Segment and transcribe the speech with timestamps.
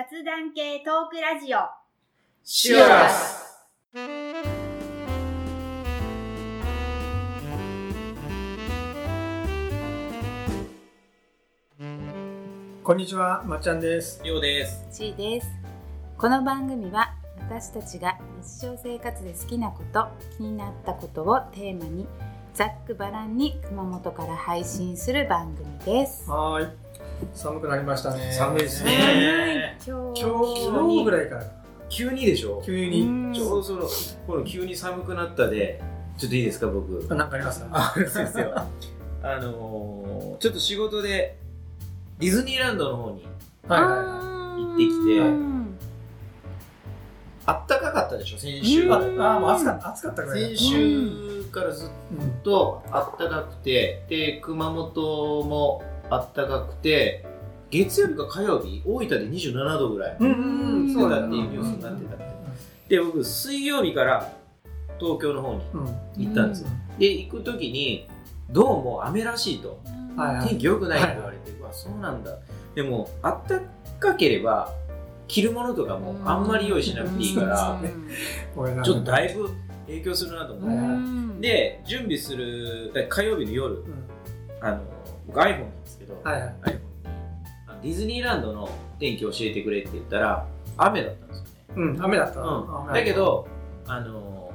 [0.00, 1.58] 雑談系トークラジオ
[2.42, 3.68] シュラス
[12.82, 14.22] こんにちは、まっちゃんです。
[14.24, 14.86] りょうです。
[14.90, 15.50] C です
[16.16, 20.08] この番組は私たちが日常生活で好きなこと
[20.38, 22.06] 気になったことをテーマに
[22.54, 26.89] ざっくばらんに熊本から配信する番組ですはーい。
[27.34, 28.32] 寒くなりましたね。
[28.32, 29.78] 寒いですはいね。
[29.86, 31.44] 今日今日、昨日ぐらいから
[31.88, 32.62] 急にでしょ？
[32.64, 33.02] 急に。
[33.02, 33.88] うんちょうどその、
[34.26, 35.80] この急に寒くなったで、
[36.18, 37.06] ちょっといいですか、僕。
[37.10, 38.52] あなんかありますあ、そうですよ。
[39.22, 41.36] あのー、ちょっと仕事で、
[42.18, 43.26] ディズニーランドの方に、
[43.68, 45.76] はいは行ってきてうん
[47.46, 48.90] あったかかったでしょ、先週。
[48.92, 48.96] あ、
[49.36, 50.36] あもう暑かった、暑かったぐら。
[50.36, 51.88] 先週からずっ
[52.20, 52.30] うん。
[52.42, 57.24] とあったかくて、で、熊本もあったかくて、
[57.70, 60.16] 月曜日か火曜日、大分で27度ぐらい。
[60.18, 62.16] うんうんうん、そうだなっていうニュースになってた。
[62.88, 64.32] で、僕、水曜日から
[64.98, 66.26] 東京の方にうん。
[66.26, 66.68] 行ったんですよ。
[66.98, 68.08] で、行く時に、
[68.50, 69.80] どうも雨らしいと。
[70.46, 72.36] 天気良くないって言われて、うわ、そうなんだ。
[72.74, 73.60] でも、あった
[74.00, 74.72] かければ、
[75.28, 77.80] 着るものとかもあんまり用意しなくていいから、
[78.82, 79.48] ちょっとだいぶ
[79.86, 80.76] 影響するなと思って。
[80.76, 83.84] うんで、準備する、火曜日の夜、うん
[84.60, 84.80] あの、
[85.30, 86.52] 僕 iPhone なんですけど、はいはい。
[87.82, 91.50] ディズニーランドの天気教えてくれって言ったら、雨だったんですよね。
[91.76, 92.40] うん、雨だった。
[92.40, 93.46] うん、だけ、ど、
[93.86, 94.52] あの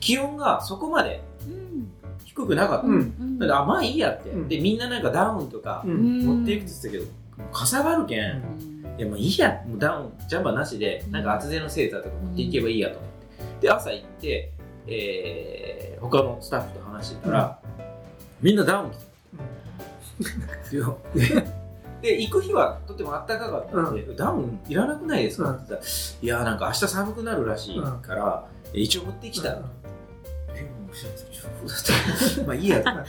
[0.00, 1.90] 気温がそこまでうん
[2.24, 2.86] 低くなかった。
[2.86, 2.94] うん。
[2.94, 4.48] うんだからあまあいいやって、うん。
[4.48, 7.04] でみんななんかダウンとか持っていくって言ってたけど、
[7.52, 8.96] かさばるけん、うん。
[8.98, 9.64] でもいいや。
[9.66, 13.10] もうダウンジャンバーなしでなんか厚手のセーターとか持っていけばいいやと思っ
[13.60, 14.52] て、で朝行って、
[14.86, 17.58] えー、他のスタッフと話してたら、
[18.42, 19.13] みんなダウン着て
[21.14, 21.44] で
[22.02, 25.50] で行く日はとても暖かかったので、ダウンいらなくないですか？
[25.52, 25.90] って言ったら、
[26.22, 32.82] いやなんか明日寒くなるらしいから、一応持ってきた、えもう知らないですまあいいや。
[32.82, 33.04] と思っ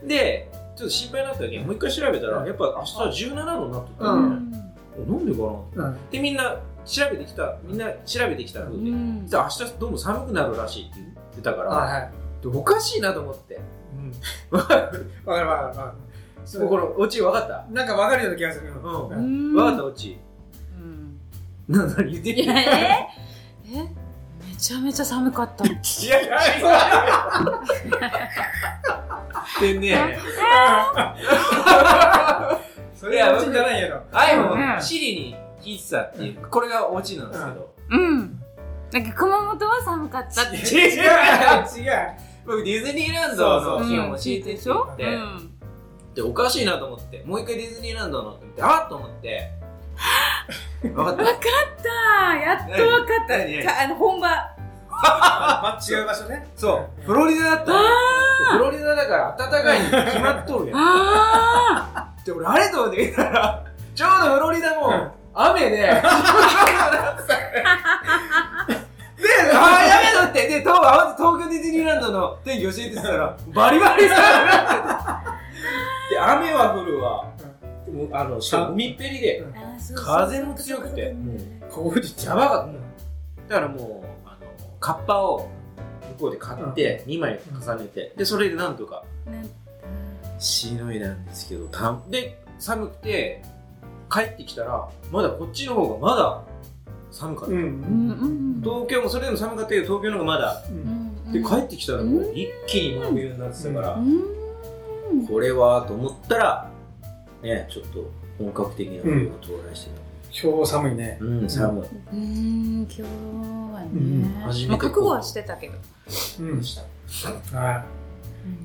[0.00, 4.04] てでちょっと心配になったけどもう一回調べたらやっぱ明日17度になってた。
[4.08, 5.42] うね、なんでか
[5.76, 5.88] な？
[5.88, 6.10] うん。
[6.10, 9.26] でみんな調べてきたみんな調べてきた風で、うん。
[9.26, 12.10] で明日どうも寒くなるらしいって言ってたから、はいはい。
[12.42, 13.60] でおかしいなと思って。
[13.94, 14.12] うん。
[14.58, 16.11] わかるわかるわかる。
[16.44, 17.64] そこのオチ分かった？
[17.70, 18.72] なんかわかるような気がする。
[18.72, 19.08] うん。
[19.08, 19.52] うん。
[19.54, 19.84] 分かった？
[19.84, 20.18] オチ。
[20.78, 21.18] うん。
[21.68, 22.64] な何言っていやえ？
[23.74, 23.88] え？
[24.44, 25.64] めちゃめちゃ寒かった。
[25.64, 25.68] い
[26.08, 26.40] やいやっ
[29.58, 30.18] てね
[32.94, 34.02] それはうちじゃないやろ。
[34.12, 34.82] iPhone うん。
[34.82, 38.40] シリに聞いてたっていうこれがオチなんですけど、うん。
[38.92, 40.56] なんか熊本は寒かったって。
[40.56, 41.02] 違う。
[41.02, 41.02] 違う。
[42.44, 45.51] 僕ディズニーランドのそう日を教えてって言って、うん
[46.14, 49.50] でおかしいなと思ってもう一回ディズニーランドのって見てあっと思って。
[50.82, 51.22] 分かった？
[51.22, 51.38] わかっ
[51.82, 52.36] た。
[52.36, 53.38] やっとわかった。
[53.38, 53.52] 何？
[53.56, 53.64] 何？
[53.64, 54.28] かあの本場。
[55.88, 56.46] 違う場所ね。
[56.56, 57.02] そう。
[57.06, 57.78] フロリダだったの
[58.52, 60.78] フロリダだから暖かいに決まっとるやん。
[60.78, 65.10] あで俺あれと思って見たらちょうどフロリダもうん。
[65.34, 65.76] 雨で。
[65.82, 65.88] で、
[69.54, 70.76] ああ、やめろって、で、東
[71.16, 75.31] 東京ディズニーランドの天気教えてたら、バリバリ寒くなってて
[76.10, 77.32] で、雨は降るわ。
[77.86, 79.44] でもあの、しかも海っぺりで、
[79.94, 81.14] 風も強くて、
[81.70, 82.72] こうじやばかっ
[83.48, 83.54] た。
[83.54, 85.48] だからもう、あの、カッパを
[86.14, 89.46] 向こうで買って、2枚重ねて、で、それでなんとかね
[90.38, 93.42] しのいだんですけど、たで、寒くて、
[94.10, 96.42] 帰ってきたら、まだこっちの方がまだ
[97.10, 97.54] 寒かった。
[97.54, 97.60] うん。
[97.60, 97.68] うんう
[98.38, 100.62] ん東京もそれでも寒かったけど、東京の方がまだ。
[100.70, 100.72] う。
[100.72, 101.32] うんん。
[101.32, 104.41] で帰ってきたらもう一気に真冬になってたから、うん
[105.28, 106.70] これはと思ったら
[107.42, 109.90] ねちょっと本格的な冬が到来して
[110.48, 111.16] 今日寒いね。
[111.20, 113.08] たうん、寒い、うん今日は
[113.92, 115.74] うんね初めてまあ覚悟はしてたけど
[116.40, 116.62] うん。
[117.58, 117.84] は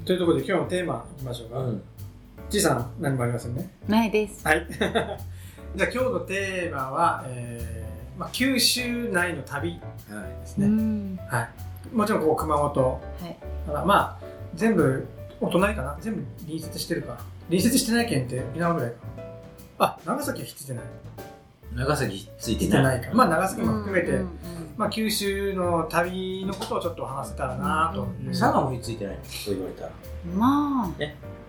[0.04, 0.06] い。
[0.06, 1.60] というところで今日のテーマいきましょうか。
[1.60, 1.82] うん、
[2.50, 3.70] じいさん、何もありませんね？
[3.88, 4.66] ないですはい。
[4.72, 5.18] じゃあ
[5.76, 9.72] 今日のテーマは、えーまあ、九州内の旅
[10.10, 10.66] はいですね。
[10.68, 11.50] うんはい。
[11.96, 13.36] もちろんこう熊本はい
[13.68, 15.06] から、まあ、全部
[15.40, 15.98] お隣かな？
[16.02, 17.18] 全部隣接してるか。
[17.50, 18.92] 隣接してない県って沖縄ぐらい。
[18.92, 18.98] か。
[19.80, 20.84] あ、長崎はひっついてない。
[21.76, 23.08] 長崎ついひてなっついてないいか。
[23.08, 23.14] ら。
[23.14, 24.30] まあ長崎も含めて、うんうん。
[24.78, 28.08] まあ九州の旅のことをちょっと話せたらなと。
[28.30, 29.92] 佐賀もひっついてないそう言われたら
[30.26, 30.92] うんまあ。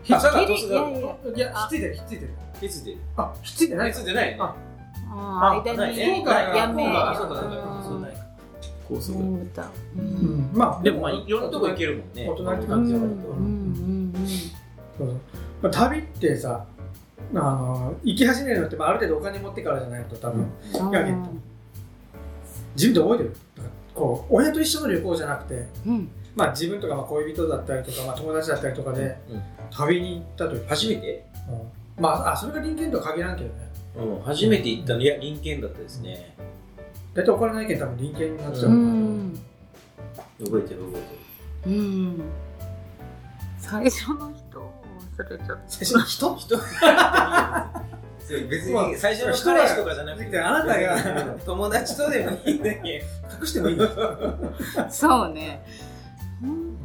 [0.02, 0.61] ひっあ佐賀ギリ？
[0.69, 1.17] 鳥栖がいやいや。
[1.35, 2.31] いや、ひっついてる、ひっついてる。
[2.61, 2.99] ひっついてる。
[3.17, 4.55] あ、ひっついてないひっついてないあ。
[5.11, 5.96] あー間にない。
[5.96, 8.27] ね福岡がやめ福岡がそうかそうかそうないか
[8.88, 9.19] 高速。
[9.19, 9.52] うん。
[9.52, 10.06] だううん。
[10.06, 10.50] ん。
[10.52, 12.29] まあ、でもまあいろんなとこ行けるもんね。
[12.29, 13.11] お隣って感じだから。
[13.11, 14.12] うん。
[14.96, 15.17] そうそう
[15.62, 16.64] まあ旅ってさ、
[17.35, 20.90] あの行き始めるのって、まあ、ある程度お金持ってからじゃないと多分、うん。
[20.93, 21.19] やけど
[22.75, 23.37] 自分で覚えてる。
[23.94, 26.08] こう親と一緒の旅行じゃなくて、うん。
[26.35, 29.43] まあ、自分とかまあ恋人だったりとか、まあ、友達だったりとかで、うん。
[29.70, 31.26] 旅に行った時初めて？
[31.49, 32.02] うん。
[32.02, 33.69] まああそれが人間とは限らんけどね。
[33.96, 36.37] うん、初めて行ったの、いや、林県だったですね。
[37.14, 39.40] 大体お金ないけん多分人間になっちゃう、うん。
[40.44, 41.00] 覚えてる覚え
[41.64, 41.76] てる。
[41.76, 42.22] うん。
[43.58, 44.72] 最初の人を
[45.19, 46.37] 忘れちゃっ最初に人？
[46.37, 46.58] 人？
[48.50, 53.02] 別まあに最初の彼氏とかじゃなくて、あなたが友達とでもいいんだけ
[53.40, 53.78] 隠してもいいん
[54.90, 55.64] そうね。
[56.43, 56.76] 本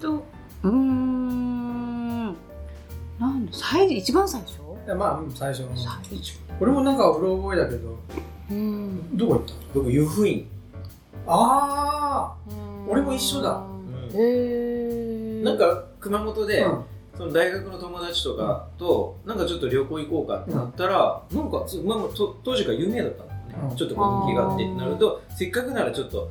[0.00, 2.26] 当うーん。
[3.20, 4.54] なんだ最一番最初？
[4.86, 5.68] いやまあ、うん最初の。
[5.76, 6.38] 最初。
[6.60, 7.96] 俺もなんかうろ覚えだけど
[8.50, 9.16] うん。
[9.16, 10.48] どこ行った僕、湯布院。
[11.26, 12.34] あ
[12.88, 13.62] 俺も一緒だ。
[14.14, 16.84] へえなんか、熊本あ、で、うん。
[17.16, 23.54] その大学の友達とかと、なんかちょっと旅行行こうかってなったら、なんか、まあ、と当時から有名だったんだよね。
[23.70, 23.76] うん。
[23.76, 26.30] ちょっとこう人気があってってなると、せっかくならちょっと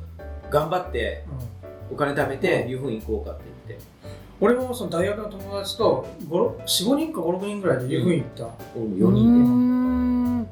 [0.50, 1.24] 頑張って、
[1.90, 1.94] うん。
[1.94, 2.70] お金貯めてう、ん。
[2.70, 3.86] 湯布院行こうかって言って。
[4.40, 10.44] 俺もその大学の友達と45人か56人ぐらいで湯布院行った、俺もう4人ん。
[10.44, 10.50] で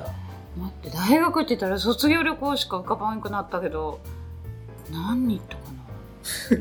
[0.00, 0.27] 行った。
[0.58, 4.00] 待って大学って言ったら卒業旅行しか浮かばんくなったけど
[4.90, 5.62] 何人行ったか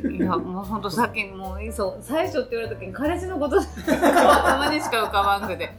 [0.03, 0.09] な？
[0.09, 5.73] いやもうほんとさっきもうそう最初って言われた時に彼氏のこと頭にしか浮かばんくて。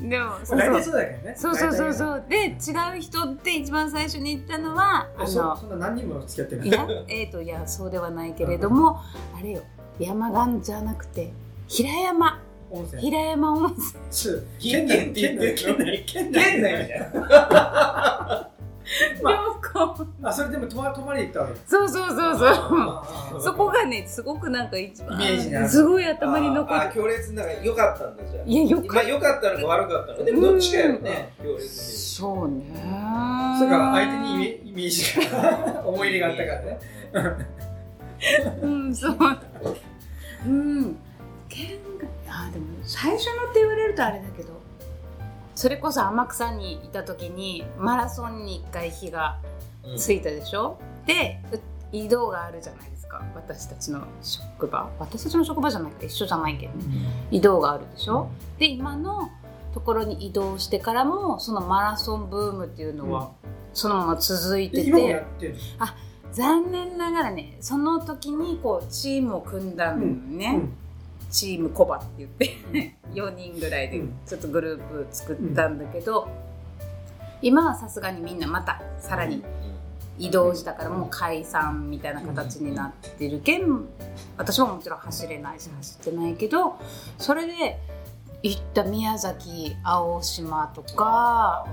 [0.00, 0.82] でもそうそう。
[0.82, 1.34] そうだけどね。
[1.36, 1.92] そうそうそうう。
[1.92, 6.70] そうで違う人って一番最初に言ったのはあそのそんな何人も付き合ってるい？
[6.70, 9.00] やえっ、といやそうではないけれども
[9.36, 9.62] あれよ
[9.98, 11.32] 山間じゃなくて
[11.66, 13.02] 平山温泉。
[13.02, 13.94] 平山温泉。
[14.10, 16.44] ちょ県内って言ってる県内県内。
[16.44, 18.50] 県内みたいな。
[19.22, 21.54] ま旅行あそれでも泊ま泊まりに行ったわけ。
[21.66, 23.42] そうそうそうそう。
[23.42, 25.68] そこがねすごくなんか一番イメージにある。
[25.68, 28.44] すごい頭に残あーっ強烈な良かったんだじゃあ。
[28.46, 30.18] いやよかまあ良かったのか悪かったの。
[30.18, 32.64] かでもどっちかやろね強烈そうね。
[33.58, 36.78] それから相手にイメージが思い入れがあったからね。
[38.62, 39.16] うんそう。
[40.46, 40.96] うん。
[41.50, 41.87] 県外
[42.46, 44.58] あでも最初のって言われるとあれだけど。
[45.54, 49.38] それこそ天草にいた時にマラソンに1回日が
[49.84, 49.98] うん。
[49.98, 53.24] ついたでしょ、でう移動があるじゃないですか。
[53.34, 54.88] 私たちの職場。
[54.98, 56.84] 私たちの職場じゃないから一緒じゃないけどね。
[57.30, 58.28] 移動があるでしょ？
[58.58, 59.30] で今の
[59.74, 63.32] ところに移動してからもそのマラソンブームっていうのは
[63.72, 64.90] そのまま続いてて。
[64.90, 64.94] っ
[65.40, 65.56] てる。
[66.30, 70.72] 残念ながらねその時にこうチームを組んだのね、うん
[71.30, 74.12] チームコバって言って4人ぐらいでうん。
[74.26, 76.28] ちょっとグループ作ったんだけど、
[77.42, 79.44] 今はさすがにみんなまたさらに
[80.18, 83.84] 移動したからもう解散みたいな形になってるけん
[84.36, 86.76] 私はもちろん走れないし走ってないけど
[87.18, 87.78] それで
[88.42, 91.64] 行った宮崎青島とか。
[91.66, 91.72] ね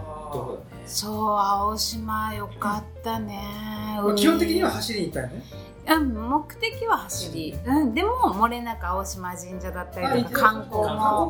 [0.86, 3.40] そう青島よかったね、
[3.98, 5.44] まあ基本的には走りに行ったよね。
[5.88, 11.28] うん、目的は走り、うん、でも漏れなく青島神社だったりとか観光も。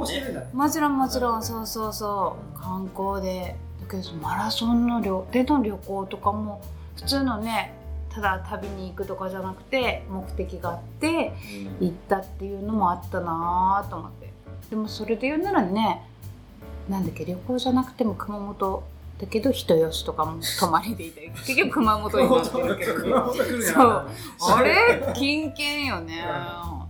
[0.54, 2.60] もちろんもちろんそうそうそう。
[2.60, 3.56] 観光で。
[3.82, 6.62] だけどマラソンの旅での旅行とかも
[6.96, 7.74] 普通のね
[8.10, 11.34] ただ旅に行くとかじゃなくて目的があって
[11.80, 14.34] 行ったっていうのもあったなぁと思って
[14.70, 16.02] でもそれで言うならね
[16.90, 18.84] なんだっけ旅行じゃなくても熊本
[19.20, 23.34] だけど人吉とかも泊まりでいて 結局熊本になってるけど。
[23.34, 24.08] ねそう。
[24.52, 25.14] あれ？
[25.16, 26.22] 近県よね。
[26.26, 26.86] あ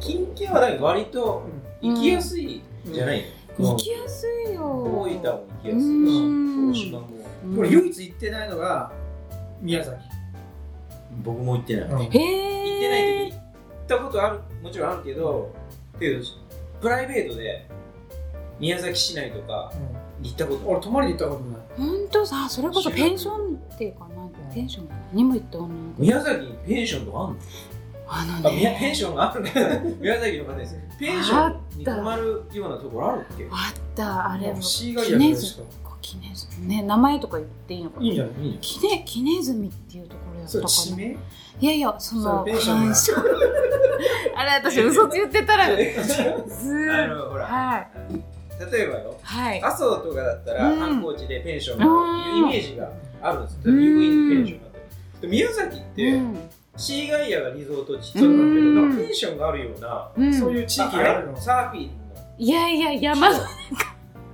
[0.00, 1.42] 近県は割と
[1.80, 3.22] 行きやすいじゃない
[3.58, 3.70] の？
[3.70, 4.62] 行きやすいよ。
[4.62, 5.18] 大分も行
[5.62, 5.74] きや
[6.74, 6.90] すいし。
[6.90, 7.02] も。
[7.44, 7.58] うん。
[7.60, 8.90] 俺唯一行ってないのが
[9.62, 9.96] 宮崎。
[11.24, 11.88] 僕も行ってない。
[11.88, 13.38] 行うんへってえないけど行っ
[13.86, 15.50] たことあるもちろんあるけど
[16.00, 16.22] けど
[16.80, 17.66] プライベートで
[18.58, 19.72] 宮崎市内とか
[20.22, 20.68] 行ったこと。
[20.68, 21.60] 俺泊まりに行ったことない。
[21.76, 22.26] 本当？
[22.26, 24.24] さそれこそペンションっていうかな？
[24.24, 24.28] ん。
[24.30, 24.88] てペンション？
[25.12, 28.34] にも行った女の子宮崎にペンションとかあんの？
[28.38, 30.76] あのあみやペンねションがあるから 宮崎の方です。
[30.98, 33.46] ペンションに泊まるようなところあるっけ？
[33.50, 34.30] あった。
[34.32, 35.62] あれもシーガイアぐらいしか
[36.00, 36.46] キネズ。
[36.60, 38.06] ミね名前とか言っていいのかな？
[38.06, 38.46] いいんじゃない？
[38.46, 38.58] いい？
[38.60, 40.68] キネキネズミっていうところやったか
[41.60, 47.46] いやいやそのそれペンションがョンあれ私嘘つ言ってたらずあーのほら。
[47.46, 47.88] はい。
[48.72, 49.18] 例えばよ。
[49.22, 49.62] はい。
[49.62, 50.78] 阿蘇とかだったらうん。
[50.78, 52.90] 観光地でペンションのイメージが
[53.20, 53.60] あるんですよ。
[53.64, 54.84] 例えば遊園地ペンションだったり。
[55.22, 56.50] で宮崎って、うん。
[56.76, 60.32] シーガイアがリゾート地ってうん言うけど、なんかペンションがあるような、うん。
[60.32, 61.40] そういう地域があるの。
[61.40, 61.90] サーフィンの。
[62.38, 63.28] いやいや山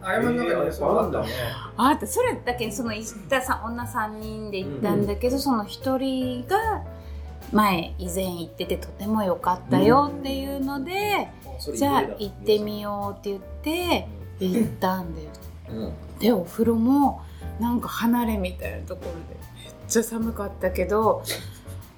[0.04, 1.28] あ山の中にそうなんだね。
[1.76, 6.84] あってそれだけその行ったさ女3人で行ったんだけど、その1人が
[7.52, 11.28] 前以前行っててとても良かったよっていうので、
[11.74, 14.08] じゃあ行ってみようって言って
[14.38, 15.28] で行ったんだよ。
[15.70, 15.92] うん。
[16.18, 17.22] でお風呂も
[17.60, 19.18] なんか離れみたいなところで
[19.64, 21.22] めっちゃ寒かったけど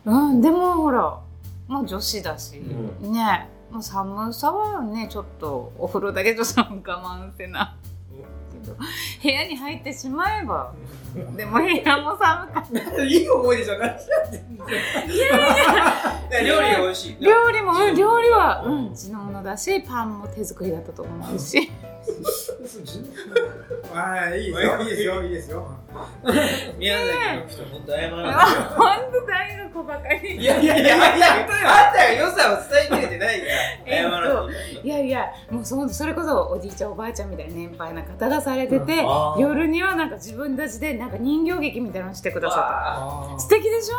[0.04, 1.20] うんでもほら
[1.66, 7.76] もう女子だし、うねもう寒さはねちょっとお風呂だけちょっと我慢せな
[8.74, 10.72] 部屋に入ってしまえば
[11.36, 13.02] でも部屋も寒かった。
[13.04, 13.98] いい思い出じゃない？
[16.44, 17.16] 料理が美味しい。
[17.24, 21.70] 料理も、うん、料理は、うん、のものだしパンも手作りだったと思うし
[23.92, 25.66] はい、いいですよ、いいですよ、いいですよ。
[26.78, 30.36] 宮崎の人本当謝らない本当大学ばかり。
[30.36, 30.96] いやいやいや。
[30.96, 32.56] あんたが良さを
[32.90, 33.46] 伝えきれてないか
[33.88, 33.96] ら。
[33.96, 39.04] 謝らないいやいやもうそそれこそおじいちゃんおばあちゃんみたいな年配な方がされてて、
[39.38, 43.40] 夜にはなんか自分たちでなんか人形劇みたいなのしてくださあった。
[43.40, 43.96] 素敵でしょ？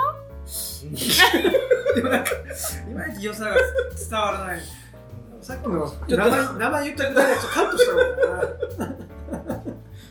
[0.47, 0.87] ー
[1.95, 2.31] でもなんか、
[2.89, 4.59] いまいち良さが伝わらない。
[5.41, 8.13] さっきの名前名前言ったくだけちょっとカットした方がいい。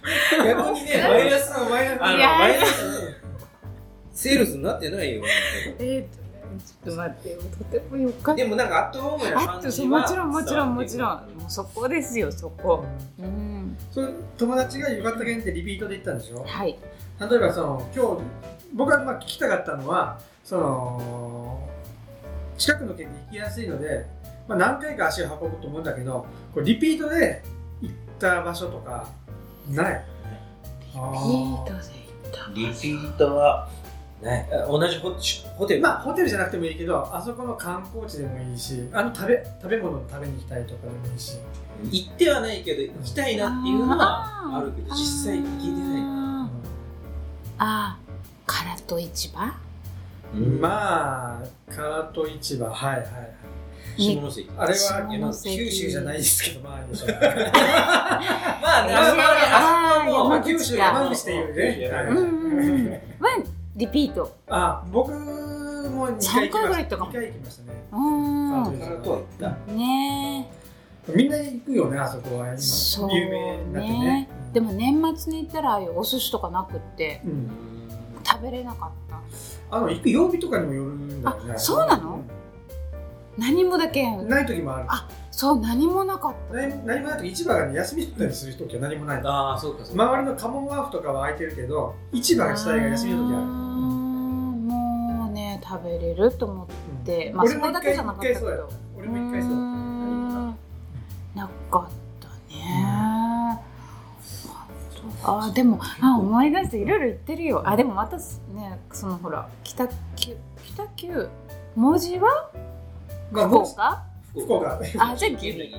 [0.47, 2.71] 逆にねマイナスのマイナスあのマイナス
[4.12, 5.23] セールスになってないよ。
[5.78, 6.26] えー、とね
[6.64, 7.30] ちょっと待って。
[7.30, 8.42] よとてもよかった。
[8.42, 11.11] でもなんかアットホームなあ感じはとそうもちろんもちろんもちろん。
[11.11, 12.85] もうそこですよそこ。
[13.18, 13.76] うん。
[13.90, 16.45] それ友達が浴衣県ってリピートで行ったんでしょ？
[16.47, 16.78] はい。
[17.21, 18.23] 例えばその今日
[18.75, 21.68] 僕がまあ聞きたかったのはその
[22.56, 24.06] 近くの県に行きやすいので、
[24.48, 27.42] まあ、何回か足を運ぶと思うんだけどこれリピートで
[27.82, 29.08] 行った場所とか
[29.70, 30.04] ない。
[30.82, 31.82] リピートで行
[32.28, 32.52] った。
[32.54, 33.68] リピートは
[34.22, 35.10] ね同じホ
[35.56, 35.82] ホテル？
[35.82, 41.38] まあホテルじゃなくてもいいけどあそこの観光地でもいいしあの食べ食べ物を食べに行きたいとかでもいいし。
[41.90, 46.02] 行ってはないけど行きたいなっていうのはあるけど実際行けてない。
[46.02, 47.58] あー。
[47.58, 48.78] あー。
[48.78, 49.52] 唐戸市場？
[50.34, 50.58] うん。
[50.58, 52.70] まあ唐戸市場。
[52.70, 53.06] はいはい
[53.96, 62.98] 下関あれは九州じゃないですけどまあいいでしょうまあねあまあ山口か九州山口っていうね、はいうんうんうんは
[63.76, 67.98] リピートあ僕も2回行き三回ぐらい行ましたっかも2回行きましたねうー
[68.70, 69.26] ん唐唐戸は行っ
[69.66, 70.50] たね
[71.14, 72.56] みんな行くよねあそこはう
[73.14, 77.50] 有名になってねねでも年末に行ったらああいうお寿司とかなくってうん
[78.24, 82.22] 食べれなかったあの行く曜日とかにもよるんだよねあそうなの
[83.38, 84.02] 何もだけ。
[84.02, 84.86] うんない時もある。
[84.88, 86.54] あそう何もなかった。
[86.54, 90.04] 何何もない時市場が、ね、休みだったりする時は何もないのああそうかそうか。
[90.04, 93.42] 周りのカモンワーフとかは空いてるけど市場自体が休みの時ある。
[93.42, 96.66] うーんもうね食べれると思っ
[97.04, 98.38] て、まあ俺もそこだけじゃなかったけど。
[98.38, 98.74] 一回そうやった。
[98.96, 100.56] 俺も一回そううーん。
[101.34, 101.90] なかっ
[102.20, 103.60] たね、
[105.22, 107.62] あでもあ思い出していろいろ言ってるよ。
[107.68, 108.22] あでもまたね
[108.90, 111.28] そのほら北九北九
[111.74, 112.50] 文字は
[113.30, 114.02] まあ福岡？
[114.33, 114.78] 福岡。
[114.78, 115.75] あじゃあ牛牛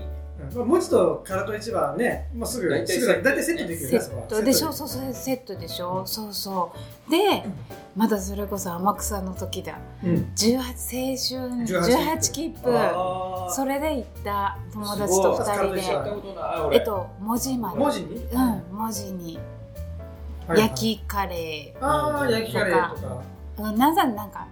[0.56, 4.44] まあ、文字と唐戸市場はね、まあ、すぐ大体すぐだ大体セットできるセット。
[4.44, 4.72] でしょ？
[4.72, 6.04] セッそうそうセットでしょ？
[6.06, 6.72] そうそ
[7.08, 7.12] う。
[7.12, 7.44] で
[7.96, 9.80] まだそれこそ天草の時だ。
[10.04, 10.32] うん。
[10.36, 11.66] 18青春。
[11.66, 12.70] 18 18切符。
[13.52, 15.80] それで行った友達とすごい。
[15.80, 16.76] 2人で。
[16.76, 17.80] えっと文字まで。
[17.80, 19.40] 文字に、うん文字に。
[20.48, 20.68] はいはい。
[20.70, 23.24] 焼きカレああ焼きカレーとか。
[23.58, 24.48] ーなぜななんか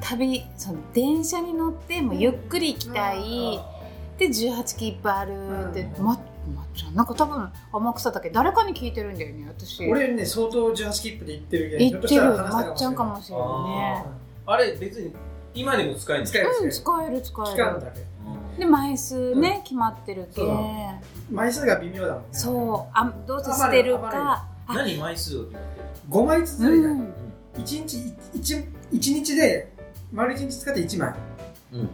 [0.00, 3.60] 旅その電車に乗ってもうゆっくり行きたい。
[4.18, 6.04] で18切符あるってうん。
[6.04, 6.18] ま
[6.54, 9.86] まっちゃんなんか多分天草だけ誰かに聞いてるんだよね私。
[9.88, 14.04] 俺ね相当18切符で行ってるけど行ってるまっちゃんかもしれないね。
[14.46, 15.12] あれ別に
[15.54, 17.22] 今でも使えるん使えるうん使使える。
[17.22, 17.56] 使えるえる。
[17.56, 18.06] 期間だけ。
[18.58, 20.42] で枚数ね、決まってるけ
[21.30, 22.28] 枚数が微妙だもんね。
[22.32, 22.90] そう。
[22.94, 27.14] あどうせ捨てる余かあ何枚数を決まってる？5枚ずつでいいうん。
[27.58, 29.72] 1日一一日で
[30.12, 31.14] 丸1日使って1枚。
[31.72, 31.90] うん。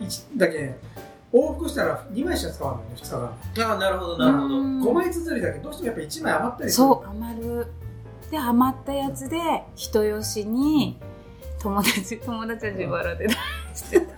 [0.00, 0.76] 一だけ
[1.32, 3.10] 往復したら2枚しか使わないね2日
[3.56, 3.68] 間。
[3.68, 4.54] ああなるほどなるほど。
[4.56, 4.82] うん。
[4.82, 6.86] 5枚綴りだけどどうしてもやっぱ1枚余ったりする。
[6.86, 7.66] そう余る。
[8.30, 9.38] で余ったやつで
[9.74, 10.98] 人よしに
[11.58, 13.34] 友達友達は自腹で出
[13.74, 14.14] してた。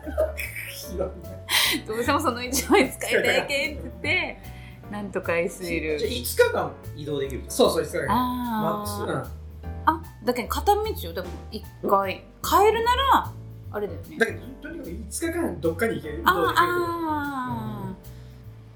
[0.75, 1.47] ひどいね
[1.87, 4.43] どうしてもその1枚使いたいけんって言って
[4.91, 9.31] なんとか SL じゃあ5日間移動できるそうそう5日間あマックース
[9.87, 11.13] あだけど片道よ。
[11.13, 13.33] でも1回帰るなら
[13.73, 14.07] あれだよね。
[14.11, 16.23] うんだけどとにかく5日間どっかに行ける。
[16.25, 16.63] あ移動できる。
[16.63, 17.95] あ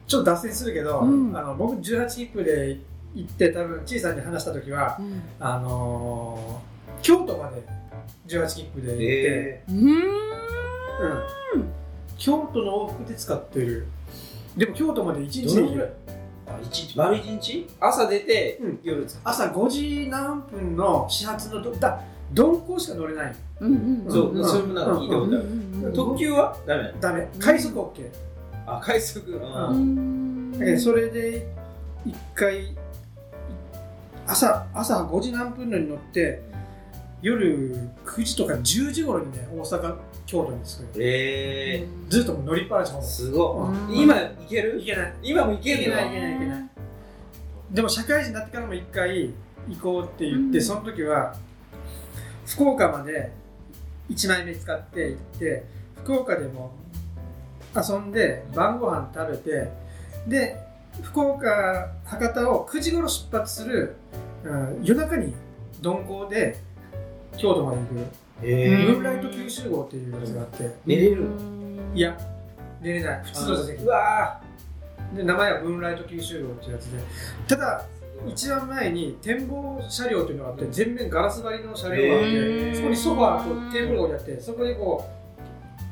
[0.07, 1.37] ちょっと脱線するけど、うん。
[1.37, 2.79] あの僕18切符で
[3.15, 5.23] 行って多分ちいさんに話した時はーうん。
[5.41, 7.63] あのー京都まで
[8.29, 9.79] 18切符で行って、えうーん。
[9.81, 11.65] うん、
[12.17, 13.87] 京都の往復で使ってる。
[14.57, 15.93] でも京都まで1日で行ける。
[16.47, 17.67] あ一日丸一日？
[17.81, 18.81] 朝出て、うん。
[18.83, 22.01] 夜朝5時何分の始発のどだ
[22.33, 23.35] 鈍行しか乗れない。
[23.61, 23.73] うん
[24.07, 24.13] うん。
[24.13, 26.95] そう、うんそれもなんか聞いたことある、特急はダメ。
[27.01, 27.29] ダメ。
[27.39, 27.79] 快速。
[27.79, 28.11] OK、
[28.67, 29.41] あ快速、う
[29.75, 30.81] うん。
[30.81, 31.47] それで
[32.07, 32.77] 一回
[34.27, 36.43] 朝朝5時何分のに乗って
[37.21, 43.95] 夜9時とか10時頃にね大阪京都に着くえずっと乗りっぱなしもー、すごうん。
[43.95, 44.81] い今いける？
[44.81, 45.15] いけない。
[45.23, 45.83] 今もいけるの？
[45.83, 46.69] いけないいけないいけない。
[47.71, 49.31] でも社会人になってからも一回
[49.69, 50.65] 行こうって言って、うん。
[50.65, 51.35] その時は
[52.47, 53.33] 福岡まで
[54.11, 55.65] 1枚目使って行って
[56.03, 56.73] 福岡でも
[57.75, 59.71] 遊んで晩ご飯食べて
[60.29, 60.57] で
[61.03, 63.97] 福岡博多を9時頃出発する、
[64.45, 65.35] うん夜中に
[65.83, 66.57] 鈍行で
[67.37, 67.91] 京都まで行く。
[68.43, 70.71] えうんムーンライト九州号っていうやつがあって。
[70.87, 71.29] 寝れる？
[71.95, 72.17] いや
[72.81, 73.23] 寝れない。
[73.25, 73.83] 普通の座席。
[73.83, 74.41] うわ
[75.17, 76.99] で名前はムーンライト九州号ってやつで。
[77.49, 77.85] ただ
[78.27, 85.05] 一番前に展望車両というのがあって全面ガラス張りの車両があってそこにソファーとテーブルが置いてあってそこでこ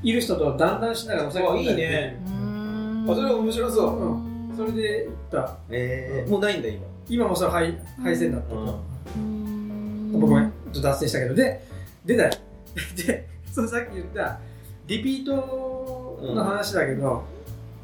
[0.04, 1.72] ういる人と談談しながらお酒飲んだり。
[1.72, 2.22] ってうあいいね。
[2.26, 3.06] うん。
[3.08, 4.02] あそれ面白そう。
[4.02, 4.56] うん。
[4.56, 5.56] それで行った。
[5.70, 6.84] えー、もうないんだ今。
[7.08, 8.80] 今もその廃廃線だったと、
[9.16, 10.12] うん。
[10.12, 11.34] 僕ごめんちょっと脱線したけど。
[11.34, 11.64] で
[12.04, 12.30] 出たよ。
[12.96, 14.38] でそのさっき言った
[14.86, 17.22] リピートの話だけど、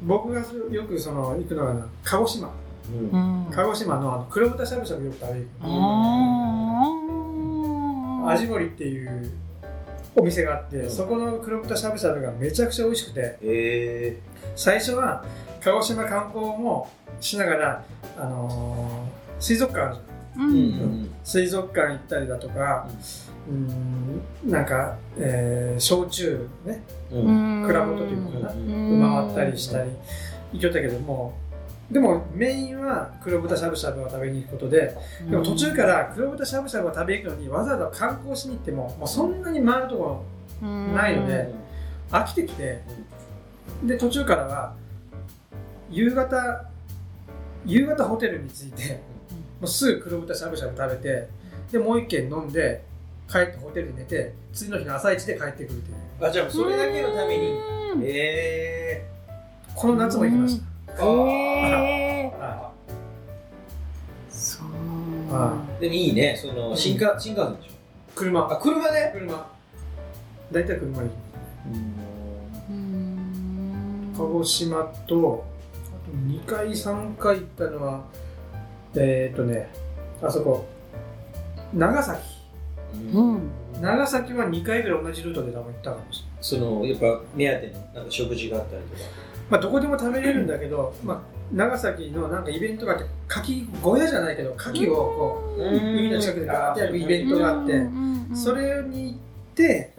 [0.01, 0.41] 僕が
[0.71, 2.47] よくその行くのが鹿児島。
[2.47, 2.68] うんうん
[3.51, 5.47] 鹿児島のあの黒豚しゃぶしゃぶよく食べる。
[5.61, 6.95] あ
[8.27, 9.31] 味森っていう
[10.15, 10.89] お店があって、うん。
[10.89, 13.37] そこの黒豚しゃぶしゃぶがめちゃくちゃ美味しくて。
[13.41, 14.19] え
[14.55, 15.23] 最初は
[15.61, 17.83] 鹿児島観光もしながら、
[18.17, 20.49] あのー水族館あるじゃん。
[20.49, 21.03] うー、うん。
[21.03, 22.89] ん水族館行ったりだとか、
[23.49, 26.83] うん、なんか、えー焼蔵ね。
[27.11, 27.61] うん。
[27.61, 27.67] うん。
[27.67, 28.51] 蔵元というのかな。
[28.53, 29.33] うん。
[29.35, 29.91] 回ったりしたり。
[30.53, 31.33] 行きよったけども
[31.91, 34.95] でもメインは黒豚しゃぶしゃぶを食べに行くことで
[35.29, 40.23] でも途中から黒豚しゃぶしゃぶを食べに行くのにわざわざ観光しに行ってももうそんなに回るとこ
[40.61, 41.51] ろないので
[42.11, 42.81] 飽きてきて
[43.83, 44.75] で途中からは
[45.89, 46.65] 夕方
[47.65, 49.01] 夕方ホテルに着いて
[49.59, 51.27] もうすぐ黒豚しゃぶしゃぶ食べて
[51.71, 52.83] でもう一軒飲んで
[53.29, 56.27] 帰ってホテルに寝て次の日の朝一で帰ってくるっていう。
[56.27, 57.51] あじゃあそれだけのために。
[57.93, 58.03] うん。
[58.03, 59.05] え
[59.75, 60.61] この夏も行きましー、
[60.97, 62.31] へえ
[64.29, 65.33] そう。
[65.33, 66.35] はでもいいね。
[66.35, 67.71] その新幹新幹線でしい
[68.15, 68.41] 車。
[68.41, 69.11] ょあ車で？
[69.13, 69.51] 車。
[70.51, 71.09] 大体車で
[74.17, 75.45] 鹿児島とあと
[76.27, 78.03] 2回3回行ったのは
[78.95, 79.69] えー、っとね
[80.21, 80.65] あそこ。
[81.73, 82.19] 長崎。
[83.13, 83.51] うん。
[83.79, 86.37] 長崎は2回ぐらい同じルートで多分行ったかもしれない。
[86.41, 89.01] そのやっぱ目当てのなんか食事があったりとか
[89.49, 97.87] まあどこでも食べれるんだけど、まあ、長崎のなんかイベントがあって牡蠣小屋じゃないけど牡蠣をこう海の近くでガーってやるイベントがあって
[98.33, 99.17] それに行っ
[99.55, 99.93] て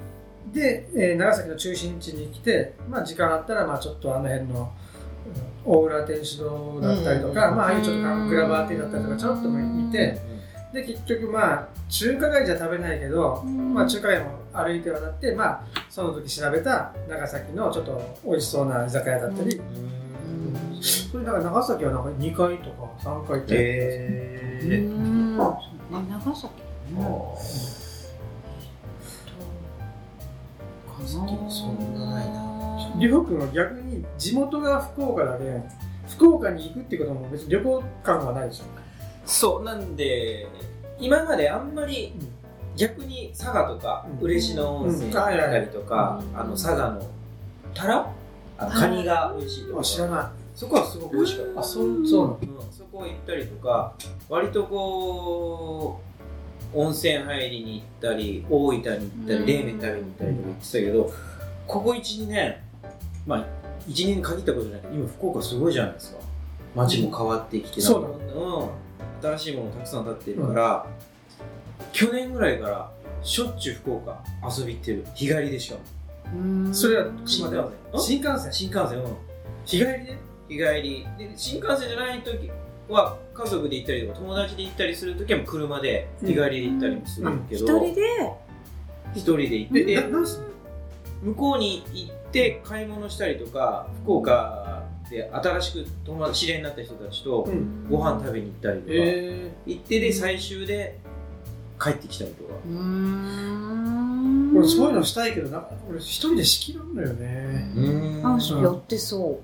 [0.52, 4.72] で、えー長崎の中心地に来て、まあ、時間あったらまあちょっとあの辺の
[5.64, 10.18] うん大浦天主堂だったりとか、うんまあ、ああいうちょっとグラバー亭だったりとかちょっと見て
[10.72, 20.82] で結局まあ中華街じゃ食べないけど、まあ、中華街も歩いて渡って、まあ、その時調べた長崎のちょっと美味しそうな居酒屋だったり、うん。
[20.82, 24.90] それだから長崎はなんか2回とか3回行って、えー。
[24.90, 25.36] うん。
[25.36, 25.36] ね
[25.90, 26.34] 長
[31.06, 32.92] 崎そんなないな。
[32.98, 35.44] りょうくんは逆に地元が福岡だけ
[36.08, 38.64] 福岡に行くってことも別に旅行感はないでしょ。
[39.24, 40.48] そうなんで
[40.98, 42.14] 今まであんまり
[42.80, 44.24] 逆に佐賀とかうん。
[44.24, 46.40] 嬉野温泉行ったりとか、うん。
[46.40, 47.06] あの佐賀の
[47.74, 48.10] タラ？
[48.58, 49.80] あのカニが美味しいとか。
[49.80, 50.26] あ知らない。
[50.54, 51.60] そこはすごく美味しかった。
[51.60, 52.38] あそうそうなの？
[52.40, 53.94] うん、そこ行ったりとか
[54.28, 56.00] 割とこ
[56.74, 59.46] う温泉入りに行ったり大分に行ったうん。
[59.46, 61.12] り冷麺食べに行ったりとか言ってたけど
[61.66, 62.56] ここ12年
[63.26, 63.46] まあ
[63.88, 64.80] 1年に限ったことじゃない。
[64.82, 66.20] けど今福岡すごいじゃないですか。
[66.74, 68.08] 街も変わってきてそうだ。
[68.40, 70.86] うん、新しいものたくさん建ってるから、
[71.92, 72.90] 去年ぐらいから
[73.22, 74.22] しょっちゅう福岡
[74.58, 75.04] 遊び行ってる。
[75.14, 75.78] 日帰りでしょ。
[76.72, 78.00] それは新幹線。
[78.00, 78.52] 新幹線。
[78.52, 79.16] 新幹線うん。
[79.64, 81.06] 日帰りで日帰り。
[81.18, 82.50] で新幹線じゃない時
[82.88, 88.02] は家族で行ったりとか友達で行ったりする時は車で日帰りで行ったりもするけど、一人で？
[89.14, 89.84] 一人で行って。
[89.84, 90.48] でなでなんすんの？
[91.22, 97.88] 向こうに行って買い物したりとか福岡で新しく友達知り合いになった人たちとうん。
[97.90, 100.98] ご飯食べに行ったりとか、え行ってで最終で
[101.80, 102.50] 帰ってきたりとか。
[104.54, 107.72] 俺そういうのしたいけどな俺一人で仕切るんだよね。
[107.76, 108.26] うん。
[108.26, 109.40] あそうやってそ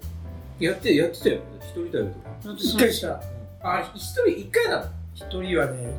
[0.60, 1.40] やってやってたよ。
[1.60, 2.06] 一人だよ。
[2.42, 2.56] とかう。
[2.56, 3.20] 一回した。
[3.62, 5.94] あ一人一回なの一人はね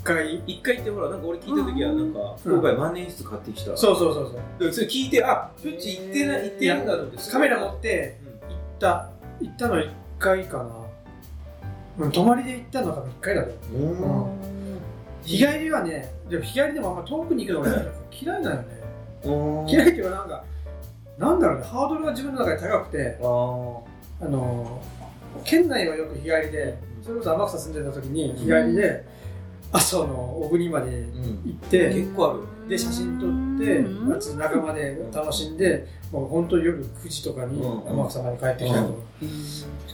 [0.00, 0.42] 一回。
[0.46, 4.66] 一回行ってほらなんか俺聞いた時はなんか福岡で万年筆買ってきた、そうそうそうそう。
[4.66, 7.30] でそれ聞いてあプッチ行ってない行ってるんだと思って。
[7.30, 8.48] カメラ持ってうん。
[8.48, 9.10] 行った。
[9.40, 10.64] 行ったの一回かな。
[11.98, 14.46] うん泊まりで行ったのが多分1回だと思う。
[14.46, 14.61] うん
[15.24, 18.66] 日帰りはねでも日帰りでもあんま遠くに行くのが 嫌いなのね。
[19.24, 19.30] う
[19.64, 20.44] ん嫌いっていうかなんか
[21.18, 23.22] なんだろうねハードルが自分の中で高くてあ
[24.28, 24.80] の
[25.44, 29.04] 県内はよく日帰りでそれこそ天草住んでた時に日帰りで
[29.72, 31.42] 阿蘇の小国までうん。
[31.44, 37.88] 行って、結構あるで写真撮って夏中まで楽しんでもう本当夜9時とかにうん。
[37.88, 38.98] 天草まで帰ってきたりとか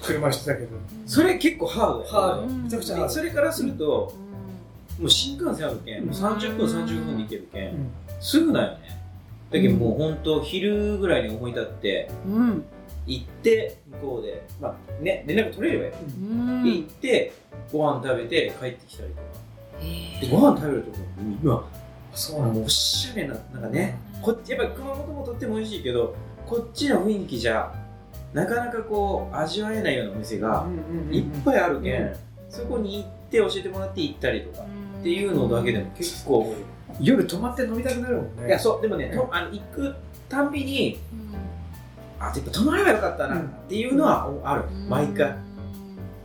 [0.02, 0.68] 車してたけど。
[1.06, 2.42] それ結構ハードハード。
[2.42, 3.10] うんめちゃくちゃハード。
[3.10, 4.12] それからすると
[4.98, 7.90] もう新幹線あるけんもう30分30分で行けるけんうん。
[8.20, 8.98] すぐだよね。
[9.50, 12.64] だけどもう本当昼ぐらいに思い立ってうん。
[13.06, 16.82] 行って向こうでまあね連絡取れればいい。
[16.82, 17.32] 行って
[17.72, 19.22] ご飯食べて帰ってきたりとか。
[19.80, 20.98] へでご飯食べるとこ
[21.42, 21.70] 今
[22.12, 27.72] そうなんだもうおしゃれななんかねこっちやっぱり熊本もとっても美味しいけどこっちの雰囲気じゃ
[28.34, 30.66] なかなかこう味わえないようなお店が
[31.10, 32.16] いっぱいあるけん。
[32.50, 34.64] そこに行って教えてもらって行ったりとか
[35.00, 36.54] っていうのだけでも結構
[37.00, 38.48] 夜泊まって飲みたくなるもんね。
[38.48, 39.94] いやそうでもね、とあの行く
[40.28, 40.98] たんびに
[42.18, 45.34] あてか泊まればよかったなっていうのはある、毎回、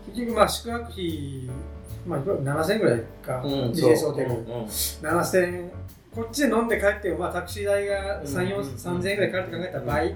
[0.07, 1.49] 結局まあ宿泊費、
[2.07, 4.43] まあ、7000円ぐらいか、うんビジネスホテル、うんうん。
[4.65, 5.71] 7000円。
[6.15, 10.15] こっちで飲んで帰っても、まあ、タクシー代が3、4うん3000円ぐらいかかるって考えたら倍、う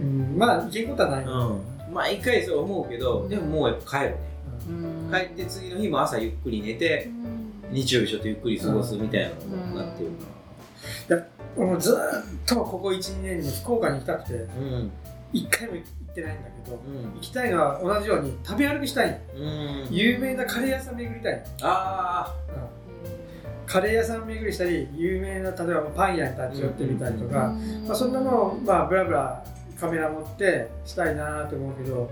[0.00, 0.38] うん。
[0.38, 1.28] まあ行けんことはない、ん。
[1.28, 1.60] うん
[1.92, 4.16] 毎回そう思うけどでももうやっぱ帰るね。
[4.16, 4.33] うん
[5.10, 7.10] 帰って次の日も朝ゆっくり寝て
[7.70, 10.10] 日曜日ちょっとゆっくり過ごすみたいなのになってる
[11.20, 14.92] かもうずーっとここ12年に福岡に行きたくてらうん。
[15.32, 17.14] 1回も行ってないんだけどうん。
[17.14, 19.88] 行きたいのは同じように食べ歩きしたいうん。
[19.90, 22.34] 有名なカレー屋さん巡りたい、あ
[23.66, 27.54] カレー屋さん巡りしたり有名な例えばパン屋に立ち寄ってみたりとか、
[27.86, 29.44] まあ、そんなのをまあブラブラ
[29.80, 32.10] カメラ持ってしたいなと思うけど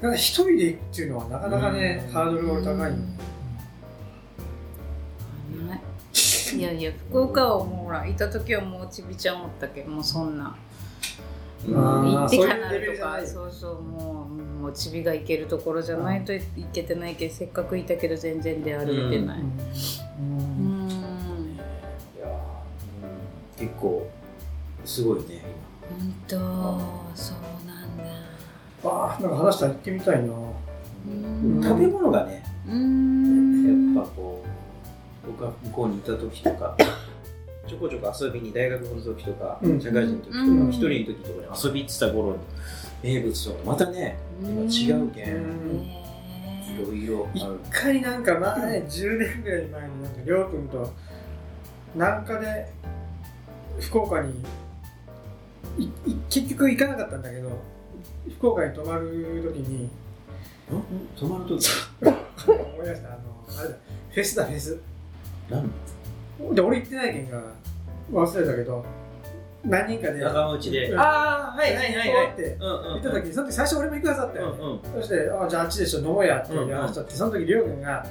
[0.00, 2.12] なんか一人で行くっていうのはなかなかね、うん。
[2.12, 2.98] ハードルが高いの、
[6.56, 6.62] い。
[6.62, 10.56] やいや福岡はもうほらいた時はもうちびちゃんおったけどもうそんな。
[11.64, 16.40] ーあー行ってかなるとかそうそうもうもうちびが行けるところじゃないとい
[16.72, 19.40] けてないけどせっかくいたけど全然出歩いてない。
[19.40, 19.46] うん。
[20.26, 20.30] う
[20.84, 20.88] ん。
[20.88, 21.56] い
[22.20, 22.30] やー
[23.60, 23.68] うん。
[23.68, 24.08] 結構
[24.84, 25.42] すごいね
[25.88, 27.07] 本当
[29.20, 30.34] なんか話したら行ってみたいな。
[31.62, 33.94] 食べ物がねうん。
[33.96, 34.44] やっぱこ
[35.24, 36.76] う僕が向こうにいた時とか
[37.66, 39.80] ちょこちょこ遊びに大学の時とか、うん。
[39.80, 40.68] 社会人の時とかうん。
[40.70, 42.36] 一、人の時とかに遊び行ってた頃の
[43.02, 45.82] 名物とかまたね今違うけん、うん。
[45.82, 50.92] いろいろあ一る回なんか前10年ぐらい前になんかりょうくんと
[51.96, 52.70] なんかで
[53.80, 54.44] 福岡に
[55.78, 55.90] いい
[56.28, 57.50] 結局行かなかったんだけど
[58.36, 59.90] 福岡に泊まる時にん
[61.18, 61.70] 泊まる時？
[62.46, 63.08] 思い出した。
[63.08, 63.18] あの
[63.58, 63.74] あれだ。
[64.10, 64.78] フェスだフェス。
[65.50, 65.70] 何
[66.54, 67.42] で俺行ってないけんが
[68.12, 68.84] 忘れたけど
[69.64, 70.98] 何人かで仲間内で、うん。
[71.00, 72.14] ああはいはいはい。
[72.14, 74.60] はいってうんうん行った時にその時最初俺も行くはずだったうよね、ん
[74.94, 75.02] うん。
[75.02, 78.06] そしてあじゃああっちでしょ飲もうやって言わせたって、その時りょうくんが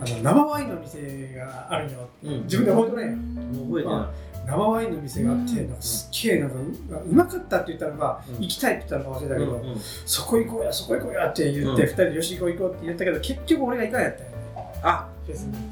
[0.00, 2.42] あの生ワインの店があるようん。
[2.44, 3.18] 自分で覚えてないよ
[3.66, 6.60] 覚えてない生ワインの店があって、うんなんかすっげえなんかう
[7.08, 8.40] うまかったって言ったらば、うん。
[8.40, 9.62] 行きたいって言ったのか忘れたけど、
[10.06, 11.88] そこ行こうやそこ行こうやって言って、うん。
[11.88, 14.36] 二人でよし行こう行こうって言ったけど結局俺が行かんやったよね。
[14.82, 15.08] あ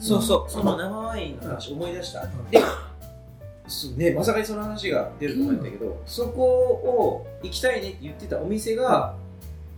[0.01, 0.51] そうそう。
[0.51, 2.51] その生ワインの話思い出した、ん。
[2.51, 2.63] で
[3.67, 9.15] そうねまさかにその話が出ると思ったけど、そこを行きたいねって言ってたお店が、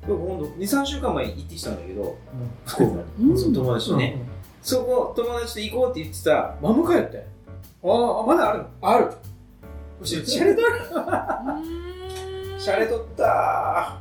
[0.06, 2.18] 僕ほんと23週間前に行ってきたんだけど
[2.66, 4.18] 福岡に、友達とね、
[4.62, 7.24] そこ友達と行こうって言ってたマムカやったよ
[7.84, 8.68] ああまだあるの？
[8.80, 9.12] ある。
[10.04, 10.66] シャレとる
[12.58, 14.00] シャレとったあ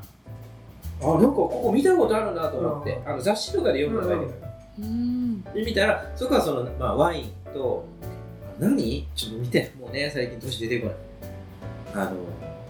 [0.99, 3.09] なんかここ見たことあるなと思って、うん。
[3.09, 4.31] あの雑誌とかで読んだだけど、
[4.79, 5.43] うん。
[5.43, 7.85] で見たらそこはその、まあ、ワインと
[8.59, 9.07] 何？
[9.15, 10.95] ちょっと見てもうね最近年出てこない。
[11.93, 12.11] あの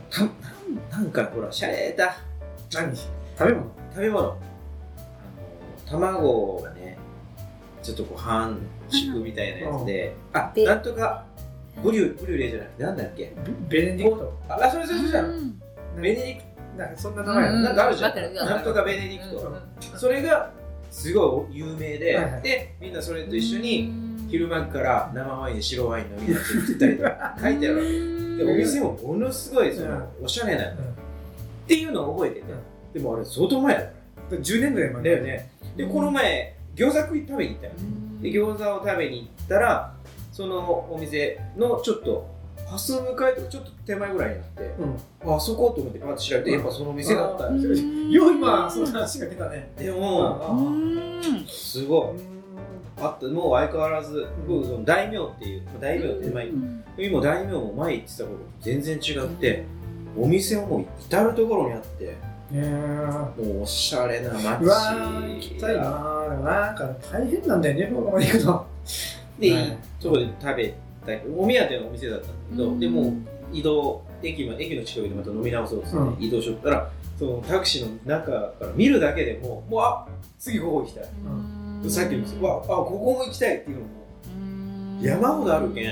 [0.09, 0.31] たなん
[0.91, 2.17] なんかほらシャレた。
[2.73, 2.95] 何？
[2.95, 3.71] 食べ物？
[3.93, 4.19] 食べ物。
[4.21, 4.37] あの
[5.85, 6.97] 卵がね
[7.83, 8.59] ちょっとこう半
[8.91, 11.25] 熟みたいなやつで、あでなんとか
[11.83, 13.33] ブリュブリュレじゃなくてなんだっけ？
[13.69, 14.33] ベベネディクト。
[14.49, 15.25] ああそれそれそれじゃん。
[15.25, 15.61] うん
[16.01, 17.63] ベネディクなんかそんな名前やうん。
[17.63, 18.33] ななんかあるじゃん。
[18.33, 19.99] なんとかベネディクト、うん。
[19.99, 20.51] それが
[20.89, 23.93] すごい有名で、でみんなそれと一緒に
[24.29, 28.45] 昼間から生ワインで白ワイン飲みながら食ったりとか書いてあるわけ。
[28.45, 30.75] でお店もものすごいそのおしゃれなの、っ
[31.67, 32.53] ていうのを覚えてて、
[32.93, 33.91] でもあれ相当前だか
[34.31, 35.51] 10年ぐらいら前だよね。
[35.75, 37.73] でこの前餃子食い食べに行ったよ
[38.21, 39.93] で餃子を食べに行ったら
[40.31, 42.29] そのお店のちょっと
[42.71, 45.35] 蓮向かいとかちょっと手前ぐらいにあってうん。
[45.35, 47.89] あそこと思ってパッと調べてやっぱその店だったんですよ。
[48.09, 49.71] よう今その話が出たね。
[49.77, 51.45] でうもうん。
[51.47, 52.21] すごい。
[53.03, 53.27] あった。
[53.27, 56.51] もう相変わらず僕その大名っていうまあ大名って前に
[56.97, 59.65] 今大名も前言ってたことと全然違って
[60.17, 62.15] お店ももう至る所にあって
[62.51, 64.63] もうおしゃれな街。
[64.63, 66.29] うわー行きたいなー。
[66.31, 68.67] でもなんか大変なんだよね福岡まで行くと
[69.39, 69.77] で、はい。
[69.99, 70.73] そこで食べ
[71.05, 72.79] たいお目当てのお店だったんだけど、うん。
[72.79, 73.13] でもう
[73.53, 76.23] 移動駅ま駅の近くでまた飲み直そうっつって、うん。
[76.23, 80.07] 移動しとったらそのタクシーの中から見るだけでももうあ
[80.39, 81.03] 次ここ行きたい、
[81.89, 83.89] さっきの店わあここも行きたいっていうのも
[85.01, 85.85] 山ほどあるけん。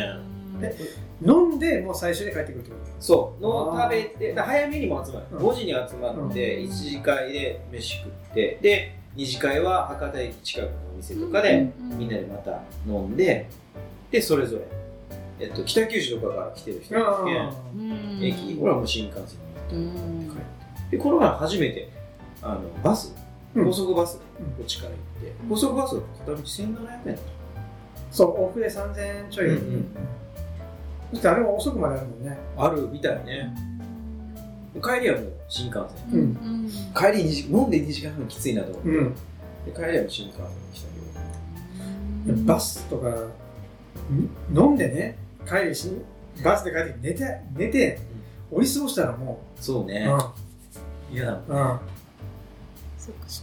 [0.62, 0.76] え
[1.22, 3.44] 飲んでもう最初に帰ってくるってこそう。
[3.44, 5.38] の食べてだ早めにも集まる、うん。
[5.40, 6.70] 5時に集まってうん。
[6.70, 13.50] 1次会で飯食ってで2次会は博多駅近くのお店とかで、みんなでまた飲んで
[14.12, 14.64] でそれぞれ、
[15.40, 17.52] えっと、北九州とかから来てる人とがいてあ
[18.22, 20.98] 駅俺はもう新幹線に乗ってうん帰って。
[20.98, 21.90] でこの前初めて
[22.42, 23.14] あのバス
[23.56, 23.66] うん。
[23.66, 24.46] 高速バスでうん。
[24.52, 27.22] こっちから行って、高速バスだと片道1700円だった。
[28.12, 29.86] そう往復で3000円ちょい、うんうん
[31.14, 32.38] だってあれは遅くまであるもんね。
[32.58, 33.54] あるみたいね。
[34.76, 36.14] 帰りはもう新幹線。
[36.14, 36.70] うん。
[36.96, 39.14] 帰り2時飲んで2時間半きついなと思って、うん。
[39.14, 39.20] で
[39.74, 40.88] 帰りはもう新幹線に来た
[42.28, 42.44] けど。
[42.46, 44.30] バスとかん？
[44.56, 45.18] 飲んでね
[45.48, 45.90] 帰りし
[46.44, 48.00] バスで帰って寝て寝て
[48.52, 50.08] 降り過ごしたらもう、そうね。
[51.12, 51.80] う嫌だもんんうん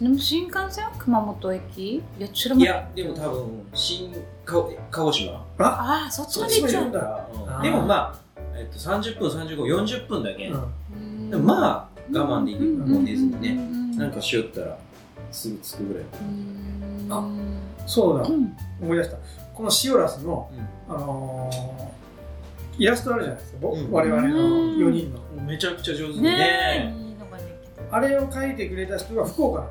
[0.01, 1.97] でも新幹線は熊本駅？
[1.97, 4.13] いやいやでも多分新
[4.45, 5.47] か鹿児島。
[5.59, 6.07] あ？
[6.07, 7.29] あそっちまで行っちゃうんだ。
[7.63, 8.19] でもまあ、
[8.55, 11.31] えっと、30分3540分だけ、うん。
[11.31, 14.79] でもまあ我慢できるからもう寝ずにね、ねなんかしよったら
[15.33, 16.05] すぐ着くぐらい。
[17.11, 17.29] あ。
[17.87, 18.25] そうだ。
[18.25, 18.57] うん。
[18.81, 19.17] 思い出した。
[19.55, 20.51] このシオラスの、
[20.89, 21.97] うあのー
[22.79, 23.91] イラストあるじゃないですか、ぼうん。
[23.91, 25.43] 我々の4人の。
[25.43, 26.21] んめちゃくちゃ上手。
[26.21, 27.06] でね
[27.91, 29.67] あれを描いてくれた人は福岡な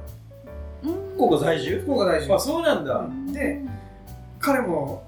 [0.84, 0.91] うん。
[1.15, 1.78] 福岡在住？
[1.78, 3.08] の福岡大あ臣そうなんだ。
[3.34, 3.62] で
[4.39, 5.04] 彼も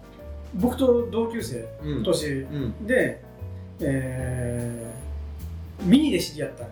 [0.55, 2.03] 僕と同級生うん。
[2.03, 2.27] 年。
[2.27, 2.87] うん。
[2.87, 3.21] で、
[3.79, 4.97] えー
[5.83, 6.69] ミニで知り合ったの。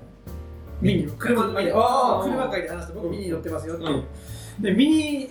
[0.81, 2.31] ミニ車ミニああー。
[2.31, 4.03] 車会で話して僕ミニ乗ってますよっていう、
[4.59, 5.29] でミニ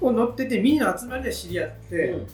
[0.00, 2.26] を乗っててミニの集まりで知り合って、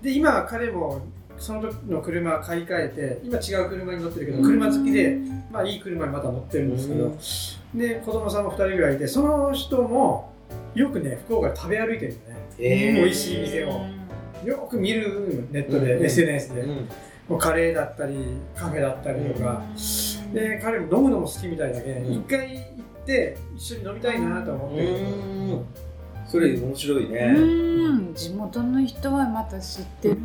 [0.00, 1.02] で今彼も
[1.38, 5.18] その時の車を買い替えて今違う車に乗ってるけど車好きで、
[5.50, 7.16] まあ、いい車にまた乗ってるんですけど、
[7.74, 10.32] で子供さんも2人ぐらいいてその人も
[10.74, 12.48] よくね福岡で食べ歩いてるのね。
[12.58, 13.86] え美味しい店を。
[14.44, 16.88] よく見るネットで、うん SNS で、うん。
[17.28, 18.16] もうカレーだったり
[18.56, 19.62] カフェだったりとか、
[20.32, 22.12] で彼も飲むのも好きみたいだけうん。
[22.12, 22.60] 一、回行
[23.02, 25.88] って一緒に飲みたいなと思って。
[26.28, 27.34] それ面白いね。
[27.36, 28.14] うん。
[28.14, 30.14] 地元の人はまた知ってる。
[30.14, 30.20] よ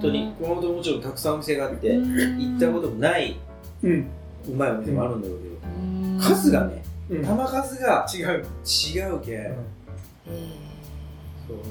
[0.00, 0.32] 当に。
[0.40, 3.36] 熊本もちろんたくさんお店があって行ったこともない
[3.82, 4.06] うん。
[4.48, 6.20] うまいお店もあるんだろうけどうん。
[6.20, 8.16] 数がねうん、違う、玉数がう。
[8.16, 9.34] ん違うけん。
[9.34, 9.54] へえ
[11.48, 11.64] そう本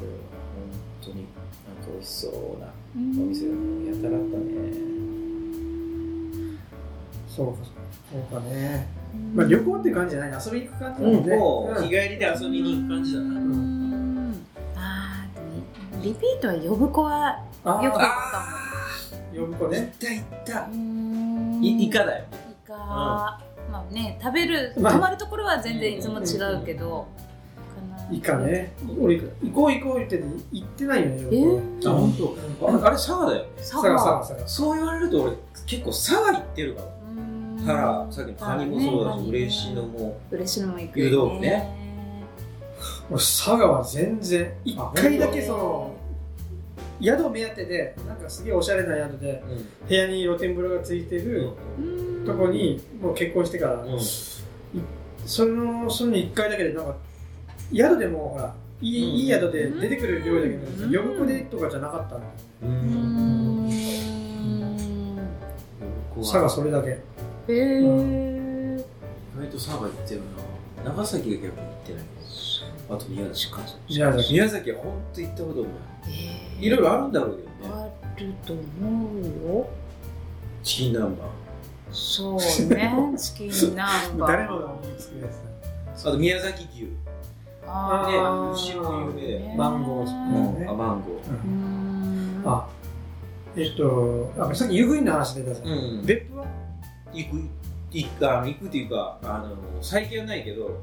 [1.03, 3.21] 当になんか美味しそうなうん。
[3.21, 4.95] お店がやたらあったね。
[7.27, 7.59] そうか
[8.11, 8.87] そうかね、
[9.33, 10.41] まあ、旅行っていう感じじゃない。
[10.45, 11.83] 遊びに行く感じだもんね、もううん。
[11.83, 13.25] 日帰りで遊びに行く感じだな。
[13.25, 13.84] うん
[16.05, 18.45] リピートは呼ぶ子はあよく行くあか
[19.35, 19.91] 呼ぶ子ね。
[19.99, 20.67] 行った行った。
[20.67, 21.65] もうん。
[21.65, 22.25] いイカだよ。
[22.63, 23.39] イカま
[23.71, 24.93] あね食べるまあ。
[24.93, 27.07] 泊まるところは全然いつも違うけど。
[28.11, 28.71] いいかね。
[29.01, 32.13] 俺行こう行こう言ってて行ってないよねえあ本
[32.59, 32.67] 当。
[32.69, 33.45] ああれ佐賀だよ。
[33.57, 35.31] 佐佐賀佐賀佐賀そう言われると俺
[35.65, 36.87] 結構佐賀行ってるから。
[37.65, 40.19] タラさっきのカニもそうだし嬉野も。
[40.29, 41.75] 嬉野も行く湯豆腐ね。
[43.09, 45.94] 俺佐賀は全然一あ回だけその
[47.01, 49.87] 宿目当てでなんかすげえおしゃれな宿でうん。
[49.87, 51.81] 部屋に露天風呂がついてるう
[52.23, 52.25] ん。
[52.25, 53.99] とこにもう結婚してから、うん。
[55.25, 56.95] そのその1回だけでなんか
[57.73, 59.15] 宿でもほらいい,、うん。
[59.15, 60.95] いい宿で出てくる料理だけど、うん。
[60.95, 62.21] 呼ぶ子でとかじゃなかったの。
[62.63, 63.67] ううん。
[63.67, 63.69] ん。
[66.21, 66.89] 佐賀それだけ。
[66.89, 66.97] へ
[67.47, 67.83] え意
[69.37, 70.21] 外と佐賀行ってる
[70.83, 70.89] な。
[70.91, 72.03] 長崎が結構行ってない
[72.89, 73.51] あと宮崎
[73.89, 75.69] 宮崎宮崎は本当行ったことない。
[76.61, 77.75] えいろいろあるんだろうけどね。
[77.75, 78.61] あると思
[79.13, 79.67] うよ。
[80.63, 81.19] チキン南蛮。
[81.91, 82.35] そう
[82.75, 82.93] ね。
[83.17, 84.27] チキン南蛮。
[84.27, 85.27] 誰もが思いつくや
[85.95, 86.89] つあと宮崎牛。
[87.67, 90.59] あねー牛も有名だよマンゴーうん。
[90.59, 92.41] ねあマンゴだ、ううん。
[92.43, 92.67] んあ
[93.57, 96.03] えっとあさっき湯布院の話出たうん。
[96.05, 96.45] 別府は？
[97.11, 97.37] 行く
[97.91, 100.79] 行く行くっていうかあの最近はないけど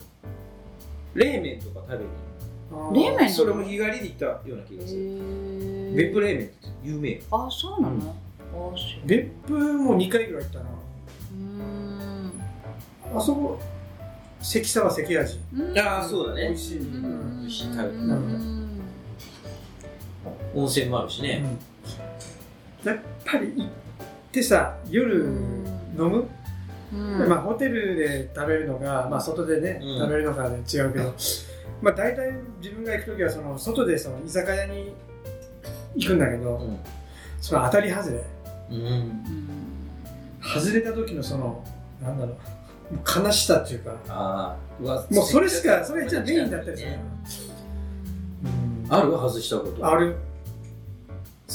[1.14, 3.31] 冷麺とか食べに冷麺？
[3.31, 5.01] それも日帰りで行ったような気がする。
[5.01, 8.16] へ別府冷麺って有名よあそうなの、
[9.05, 10.64] 別府も2回ぐらい行ったな。
[10.64, 12.33] うーん。
[13.14, 13.59] あそこ
[14.40, 15.79] 関沢関味うん。
[15.79, 16.48] ああそうだね。
[16.48, 16.87] 美味しい、美
[17.46, 17.85] 味しい食べた。
[17.85, 18.81] うん。
[20.55, 21.44] 温泉もあるしね、
[22.85, 23.68] やっぱり行っ
[24.31, 26.29] てさ夜飲む、
[26.93, 27.29] うん。
[27.29, 29.99] まあ、ホテルで食べるのか、まあ、外でね、うん。
[29.99, 31.15] 食べるのかで違うけど、
[31.81, 34.95] まあ、大体自分が行く時はその外でその居酒屋に
[35.97, 36.79] 行くんだけど、うん。
[37.41, 38.25] その当たり外れ。
[38.71, 38.77] うん。
[38.77, 39.53] うん。
[40.43, 41.65] 外れた時のその
[42.03, 42.37] なんだろう
[43.25, 46.91] 悲しさっていうかああうわもうそれしかそれじゃメインだったりする、
[48.45, 48.93] うん。
[48.93, 49.13] ある？
[49.13, 49.87] 外したこと。
[49.87, 50.17] ある。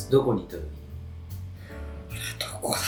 [0.10, 0.64] どこに行った時？
[2.40, 2.80] どこだ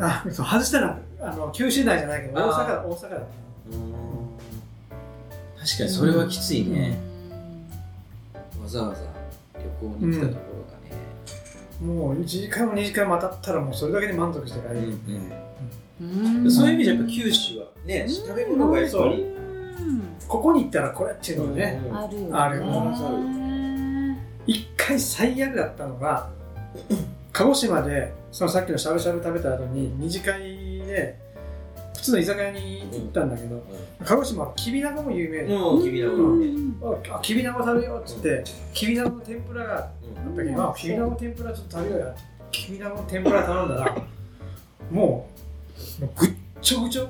[0.00, 0.86] あそう外したの。
[0.88, 3.16] はあの九州内じゃないけど大阪だ大阪だ。
[3.16, 3.20] っ
[5.58, 6.98] 確かにそれはきついね、
[8.58, 9.02] うわざわざ
[9.54, 10.40] 旅行に来たとこ
[11.80, 14.96] たもう1時間も2時間も当たったらもうそれだけで満足して帰る、ろがね、
[16.00, 16.44] ん。
[16.44, 16.50] うん。
[16.50, 18.14] そういう意味じゃやっぱ九州はね、うん。
[18.14, 19.26] 食べ物がやっぱり、
[20.26, 21.96] ここに行ったらこれっていうのがね、うん。
[21.96, 22.28] あるよね。
[22.32, 22.58] ある
[24.46, 26.30] 一回最悪だったのが
[27.38, 30.40] 鹿児島でそのさっきのしゃぶしゃぶ食べた後に二次会
[30.80, 31.16] で
[31.94, 33.64] 普通の居酒屋に行ったんだけど、
[34.04, 42.14] 鹿児島はきびなごも有名で、うん、きびなご食べようっつって、きびなごの天ぷらがあったけど、あきびなごの天ぷらちょっと食べようや。
[42.50, 44.00] きびなごの天ぷら頼んだらも
[44.90, 45.28] うも
[46.02, 47.08] うぐっちょぐちょ。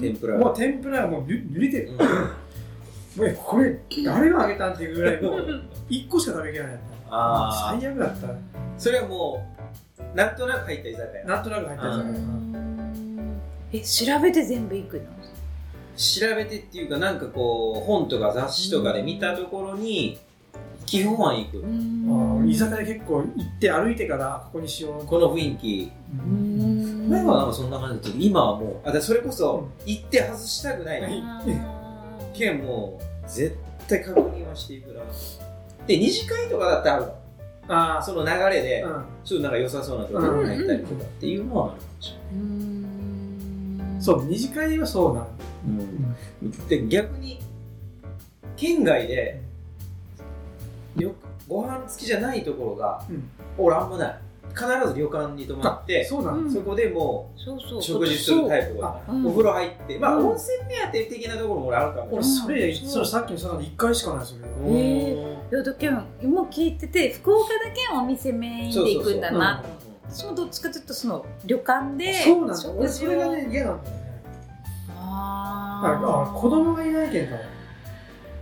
[0.00, 0.38] 天ぷら。
[0.38, 1.98] もう天ぷらがもうぬ濡れてる、うん。
[1.98, 2.04] も
[3.18, 6.78] うえこれ誰があげたんっていうぐらいもう1個しか食べきれない。
[7.10, 8.28] ああ最悪だった。
[8.78, 9.55] それはもう
[10.16, 11.24] なんとなく入った居酒屋。
[11.26, 12.14] なんとなく入ったやつだから
[13.72, 15.02] え調べて全部行くの？
[15.96, 20.18] 調べてっていうかなんかこう本とか雑誌とかで見たところに
[20.86, 21.64] 基本は行く、
[22.48, 25.06] 居酒屋結構行って歩いてからここにしよう。
[25.06, 25.92] この雰囲気。
[26.12, 27.08] うん。
[27.10, 31.00] 前はなんかそんな感じだったけど今はもうあそれこそ行って外したくない。
[31.02, 31.08] の
[32.32, 33.56] けんもう絶
[33.88, 35.02] 対確認はしていくな。
[35.86, 37.14] で二次会とかだったらあるの
[37.68, 45.28] あその流れであ、ちょっとなんか良さそうなところに入ったりとかっていうのはあるかもしれないうん、そう二次会はそうなの、
[46.42, 47.40] うん、で逆に
[48.56, 49.42] 県外で
[50.96, 51.12] 旅
[51.48, 53.30] ご飯付きじゃないところが、うん。
[53.58, 54.18] 俺あんまない
[54.56, 56.50] 必ず旅館に泊まってそうなの、うん。
[56.50, 57.78] そこでもそうそう。
[57.78, 58.80] う食事するタイプ。
[58.80, 59.26] がうん。
[59.26, 60.26] お風呂入ってまあうん。
[60.28, 64.76] 温泉目当て的なところも俺あるかも俺それ、それさっきのその1回しかないそれうん。
[64.76, 65.12] え
[65.52, 69.62] いやだけん今聞いてて福岡だけんお店メインで行くんだな。
[70.08, 72.70] 私もどっちかというとその旅館でそうなんだ。
[72.72, 74.22] 俺それがね嫌なんだよね。
[74.98, 76.06] あー。
[76.06, 77.28] ああ子供がいないけん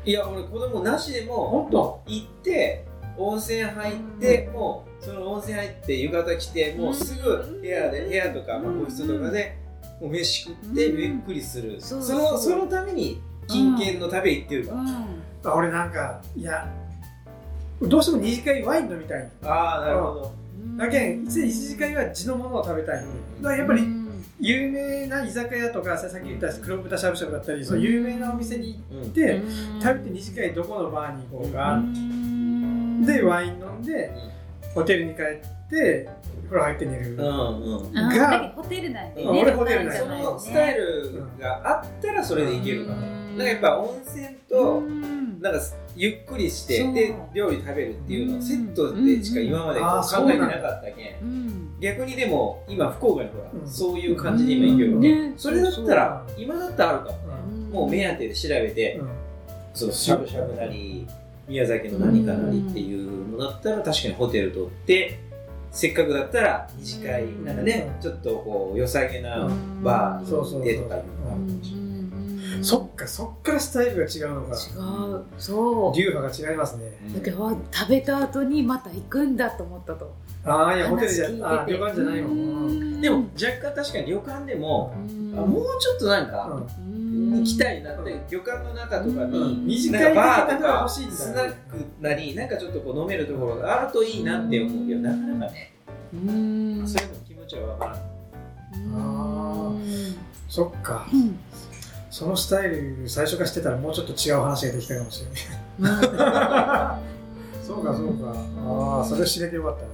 [0.07, 2.03] いや俺子供なしでも本当？
[2.07, 2.85] 行って
[3.17, 9.57] 温泉入って、もうその温泉入って浴衣着てもうすぐ部屋で部屋とか、まあ、個室とかで
[10.01, 12.03] もう飯食ってうんゆっくりする、その
[12.39, 14.75] そのために金券の旅へ行ってるか。
[14.75, 14.87] ら、うん。
[15.45, 16.67] あ俺なんかいや
[17.83, 19.31] どうしても二次会ワイン飲みたい。
[19.43, 20.33] ああなるほど、
[20.79, 23.05] だけん一次会は地のものを食べたい
[23.41, 23.83] だからやっぱり
[24.41, 29.05] 有名な居酒屋とかささっき言った黒豚しゃぶしゃぶだったりその有名なお店に行うん。
[29.05, 29.41] って、
[29.81, 31.81] 食べて二次会どこのバーに行こうか、
[33.07, 34.13] でワイン飲んで、
[34.75, 35.25] ホテルに帰っ
[35.71, 36.09] て
[36.45, 37.93] 風呂入って寝る、うんうん。
[37.93, 39.29] がホテルなんでね。
[39.29, 43.39] うん俺ホテルなんでそのスタイルがあったらそれでいけるかな、うん。
[43.39, 45.41] なんかやっぱ温泉とうん。
[45.41, 45.61] なんか
[45.95, 51.23] ゆっくりしてで料理食べるっていうのをセットでしか今まで考えてなかったけん。
[51.23, 53.69] うん逆にでも今福岡にほら、うん。
[53.69, 55.35] そういう感じで今行けるわけ、ね。
[55.37, 57.19] それだったら今だったらあるかも。
[57.19, 57.71] ねうん。
[57.71, 59.09] もう目当てで調べて、うん。
[59.75, 60.55] そうしゃぶしゃぶ。
[60.55, 61.07] なり
[61.49, 65.21] 宮崎の何かなりっていうのだったら確かにホテル取って
[65.71, 69.83] せっかくだったら二次会うんなんかねちょっとこう良さげなうん。
[69.83, 71.85] バーそうそうそうでとかいうのがあうんるかもしれない。
[72.65, 74.55] そっかそっからスタイルが違うのか。
[74.55, 75.25] 違う。
[75.39, 75.97] そう。
[75.99, 76.93] 流派が違いますね。
[77.15, 80.15] だけどあ食べた後にまた行くんだと思ったと
[80.47, 83.01] ああいやホテルじゃあー旅館じゃないもん。
[83.01, 84.95] でも若干確かに旅館でも、
[85.35, 87.39] もうちょっとなんか、うん。
[87.39, 89.67] 行きたいなって旅館の中とかうん。
[89.67, 91.55] に短ないバーとかスナック
[92.01, 95.73] なりなんかちょっとこう飲めるところがあるといいなって思うけどなかなかね。
[96.13, 96.87] うん。
[96.87, 98.01] そういうの気持ちはわからない
[98.85, 98.87] う
[99.79, 100.17] ん。
[100.49, 101.39] そっかうん
[102.11, 105.03] そのスタイル最初からしてたらもうちょっと違う話ができたか。
[105.05, 105.31] もしれ
[105.81, 105.95] ない
[107.67, 108.33] そうかそうか
[108.67, 109.89] ああそれ知れてよかったな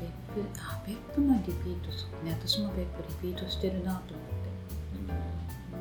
[0.00, 0.40] 別府。
[0.58, 2.36] あ別府のリピートそうね。
[2.40, 4.26] 私も別府リピートしてるなと思っ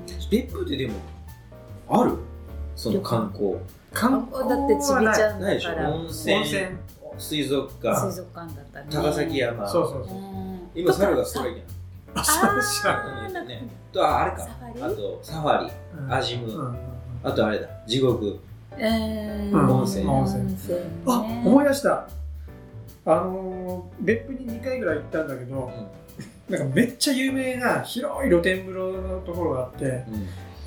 [0.08, 0.14] て。
[0.30, 0.94] 別府ってでも
[1.88, 2.18] ある？
[2.76, 3.56] その観光。
[3.94, 5.92] 観光だってちびちゃんないでしょだから。
[5.92, 6.46] 温泉
[7.18, 8.00] 水族館。
[8.08, 9.68] 水族館だったね高崎山。
[9.68, 10.18] そうそうそう。
[10.18, 10.70] うん。
[10.76, 11.62] 今猿がストライキ
[12.86, 13.46] なの。
[13.46, 13.68] ね。
[13.92, 14.48] とああれか。
[14.82, 15.72] あとサファリ。
[15.98, 16.14] うん。
[16.14, 16.76] アジム。
[17.24, 17.68] あとあれだ。
[17.88, 18.26] 地獄。
[18.28, 18.49] え
[18.82, 19.70] うん。
[19.72, 20.06] 温泉。
[20.08, 20.54] 温泉。
[20.54, 22.08] 泉ねあ思い出した。
[23.06, 25.72] あのー別府に2回ぐらい行ったんだけど、
[26.50, 29.86] なんかめっちゃ有名な広い露天風呂のところがあって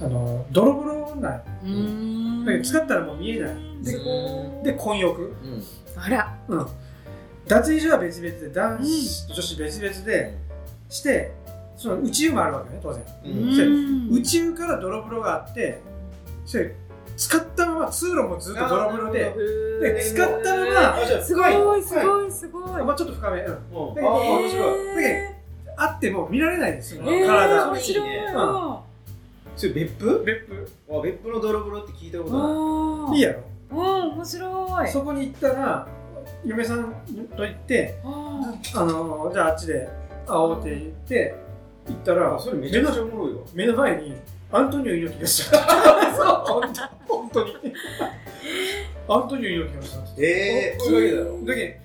[0.00, 0.06] うん。
[0.06, 3.54] あのー泥風呂なんだけど使ったらもう見えない。
[3.84, 4.62] でうん。
[4.62, 5.22] で混浴。
[5.22, 5.62] うん。
[6.02, 6.36] あら。
[6.48, 6.66] うん。
[7.46, 10.38] 脱衣所は別々で男子と女子別々で
[10.88, 11.32] して
[11.76, 13.02] その内湯もあるわけね当然。
[13.24, 13.54] うん。
[13.54, 15.80] それうん内湯から泥風呂があって
[16.44, 16.74] それ
[17.16, 19.34] 使ったまま通路もずっと泥風呂で
[19.80, 21.82] で使ったまますごい。
[21.82, 23.54] すごいすごいまあちょっと深め、うん、うん。
[23.54, 23.58] あ
[23.96, 24.86] えー面白い。
[24.96, 25.36] だけ
[25.76, 27.70] あっても見られないですよ、えー体。
[27.70, 28.08] 面白い。
[28.08, 28.82] いいねわ
[29.56, 30.24] それ別府？
[30.24, 30.70] 別府。
[30.90, 33.12] あ別府の泥風呂って聞いたことない。
[33.12, 33.40] あいいやろ。
[33.70, 33.78] うん
[34.16, 34.88] 面白い。
[34.88, 35.88] そこに行ったら
[36.44, 36.94] 嫁さん
[37.36, 39.88] と行ってああのじゃああっちで
[40.26, 41.34] 会おうって言って
[41.88, 43.40] 行ったらあそれめちゃくちゃおもろいわ。
[43.54, 44.14] 目の前に
[44.52, 45.56] アントニオ猪木がした
[46.14, 47.54] そう本当本当に
[49.08, 51.80] アントニオ猪木がしたええこれだけだろだけ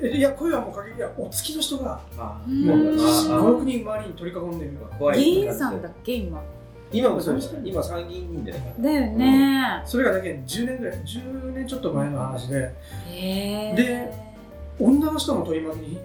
[0.00, 2.00] どいや声はもうかけいやお付きの人が
[2.48, 6.42] もううん56人周りに取り囲んでる怖い議員さんだっけ今。
[6.94, 7.56] 今もそうです。
[7.64, 9.82] 今参議院議員だよだよね。
[9.86, 12.74] それがだけ10年ぐらい10年ちょっと前の話で。
[13.08, 14.12] へえで
[14.78, 16.00] 女の人も取り巻きに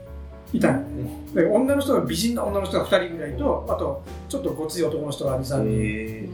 [0.53, 0.59] い。
[0.59, 6.29] たので女の人が美人な女の人が2人ぐらいとあとちょっとごつい男の人が23人、え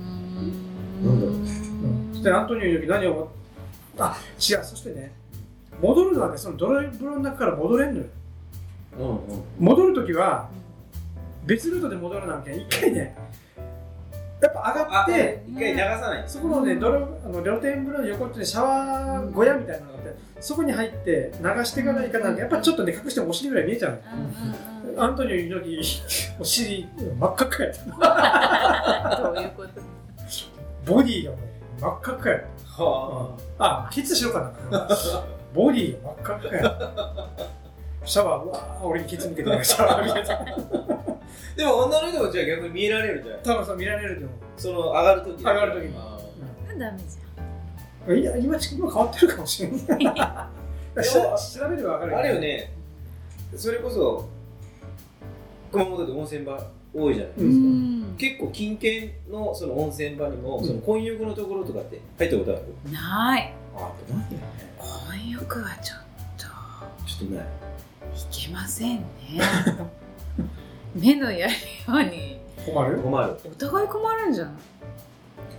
[1.03, 1.35] なんだろう。
[1.35, 2.09] うん。
[2.11, 3.31] そしてアントニオ猪木何を
[3.97, 4.63] あ違う。
[4.63, 5.13] そしてね
[5.81, 8.05] 戻るのはねその泥風呂の中から戻れんのよ。
[8.99, 9.17] うんうん。
[9.59, 10.49] 戻るときは
[11.45, 13.15] 別ルートで戻らなきゃ一回ね
[14.41, 16.23] やっぱ上がって一回流さない。
[16.27, 23.91] そこのね泥あの露天風呂の横ってねシャワー小屋みたいなのってそこに入って流していかないかなんかやっぱちょっとね隠してもお尻ぐらい見えちゃう。
[23.91, 24.21] のうん
[24.89, 25.03] うんうん。
[25.03, 26.01] アントニオ猪
[26.37, 26.87] 木お尻
[27.19, 29.21] 真っ赤っかやった。
[29.23, 29.81] どういうこと？
[30.85, 31.39] ボディがもう
[31.81, 32.41] 真っ赤っかやっ
[32.77, 32.83] た。
[32.83, 33.89] はあ。
[33.91, 34.87] ケツしようかな。
[35.53, 37.29] ボディが真っ赤っかやった。
[38.05, 40.41] シャワーうわー俺にケツ向けてシャワー見てた。
[40.41, 40.45] あ
[41.55, 45.97] でも女の人もじゃあ逆に見えられるじゃん多分そう見られると思その上がるとき上がる時に。
[45.97, 46.19] あ
[46.77, 47.22] ダメじう
[48.07, 49.79] いや今今変わってるかもしれない。
[51.03, 51.13] し
[51.59, 52.71] 調べれば分かるーあれよね。
[53.55, 54.27] それこそ
[55.71, 56.61] 熊本で温泉場
[56.93, 57.33] 多いじゃない。
[57.37, 57.47] うゃん。
[57.47, 57.49] う
[58.11, 58.15] ん。
[58.17, 60.65] 結構近県のその温泉場にも、うん。
[60.67, 62.91] その混浴のところとかって入ったことある？
[62.91, 63.53] ない。
[63.75, 64.43] あないよね。
[64.77, 65.99] 混浴はちょっ
[66.37, 66.45] と。
[67.07, 67.45] ちょっとない。
[67.45, 67.47] い
[68.47, 69.03] けませんね。
[70.95, 71.59] 目のやるよ
[71.99, 72.39] うに。
[72.71, 72.97] 困る？
[72.99, 73.35] 困る。
[73.45, 74.53] お互い困るんじゃない？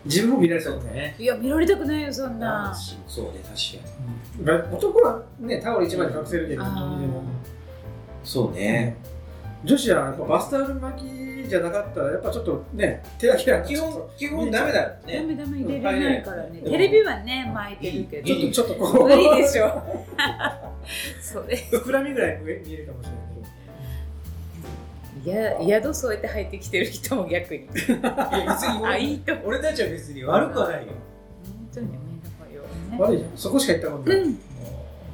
[0.05, 1.17] 自分も見られそうねね。
[1.19, 2.75] いや見られたくないよそんな。
[3.07, 4.77] そうね確かに。
[4.77, 7.23] 男はねタオル一枚で隠せるけどうにでも。
[8.23, 8.97] そうね、
[9.65, 16.61] 女子はやっぱバスタオル巻きじゃなかったらやっぱちょっとね手だけは基本基本ダメだよダねメダメ入れれないからね。
[16.65, 16.71] うん。
[16.71, 18.27] テレビはね巻いてるけど。
[18.27, 19.09] ちょっとちょっとこう。
[19.09, 19.83] 無理でしょ。
[21.21, 23.34] それ膨らみぐらい見えるかもしれない
[25.25, 27.63] 宿添えて入ってきてる人も逆に。
[27.63, 30.93] いや別にあいいと俺たちは別に悪くはないよ。
[31.45, 32.69] 本当にねだからよね
[32.99, 33.31] 悪いじゃん。
[33.37, 34.39] そこしか行ったことない、うん。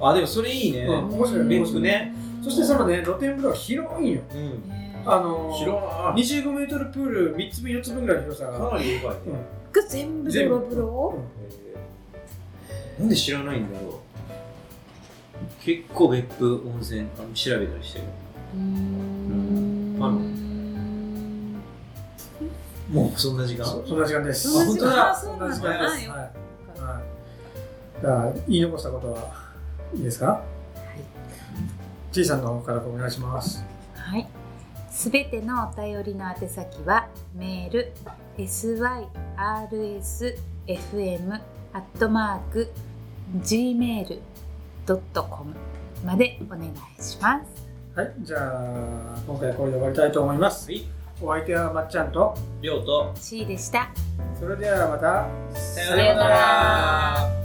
[0.00, 2.14] あでもそれいいね、うん面白い別府ね。
[2.42, 4.20] そしてそのね露天風呂が広いんよ。
[4.34, 4.68] うん。
[4.68, 9.16] ねあのー、広な25メートルプール3つ分4つ分ぐらいの広さが、かなりでかいね、
[9.72, 11.18] が全部泥風呂？
[12.98, 13.90] なんで知らないんだろう。
[15.64, 18.04] 結構別府温泉あの調べたりしてる。
[18.54, 19.59] うーん
[22.90, 23.64] もうそんな時間。
[23.64, 24.48] そそんな時間です。
[24.48, 24.62] あ
[25.12, 26.08] あそうなんそんな時間です。
[26.08, 26.24] はい、は
[26.98, 27.02] い、
[28.00, 29.32] じゃあ言い残したことは
[29.94, 30.42] いいですか？
[32.10, 33.64] ちいさんの方からお願いします。
[33.94, 34.26] はい。
[34.90, 37.92] すべてのお便りの宛先はメール
[38.36, 39.06] syrsfm
[41.72, 42.68] アットマーク
[43.38, 44.20] gmail.com
[46.04, 46.70] までお願い
[47.02, 47.68] します。
[47.94, 48.12] はい。
[48.22, 50.66] じゃあ今回はこれで終わりたいと思います。
[50.70, 50.84] はい
[51.22, 53.90] お相手はまっちゃんとりょうと C でした。
[54.38, 55.28] それではまた。
[55.54, 57.40] さようなら。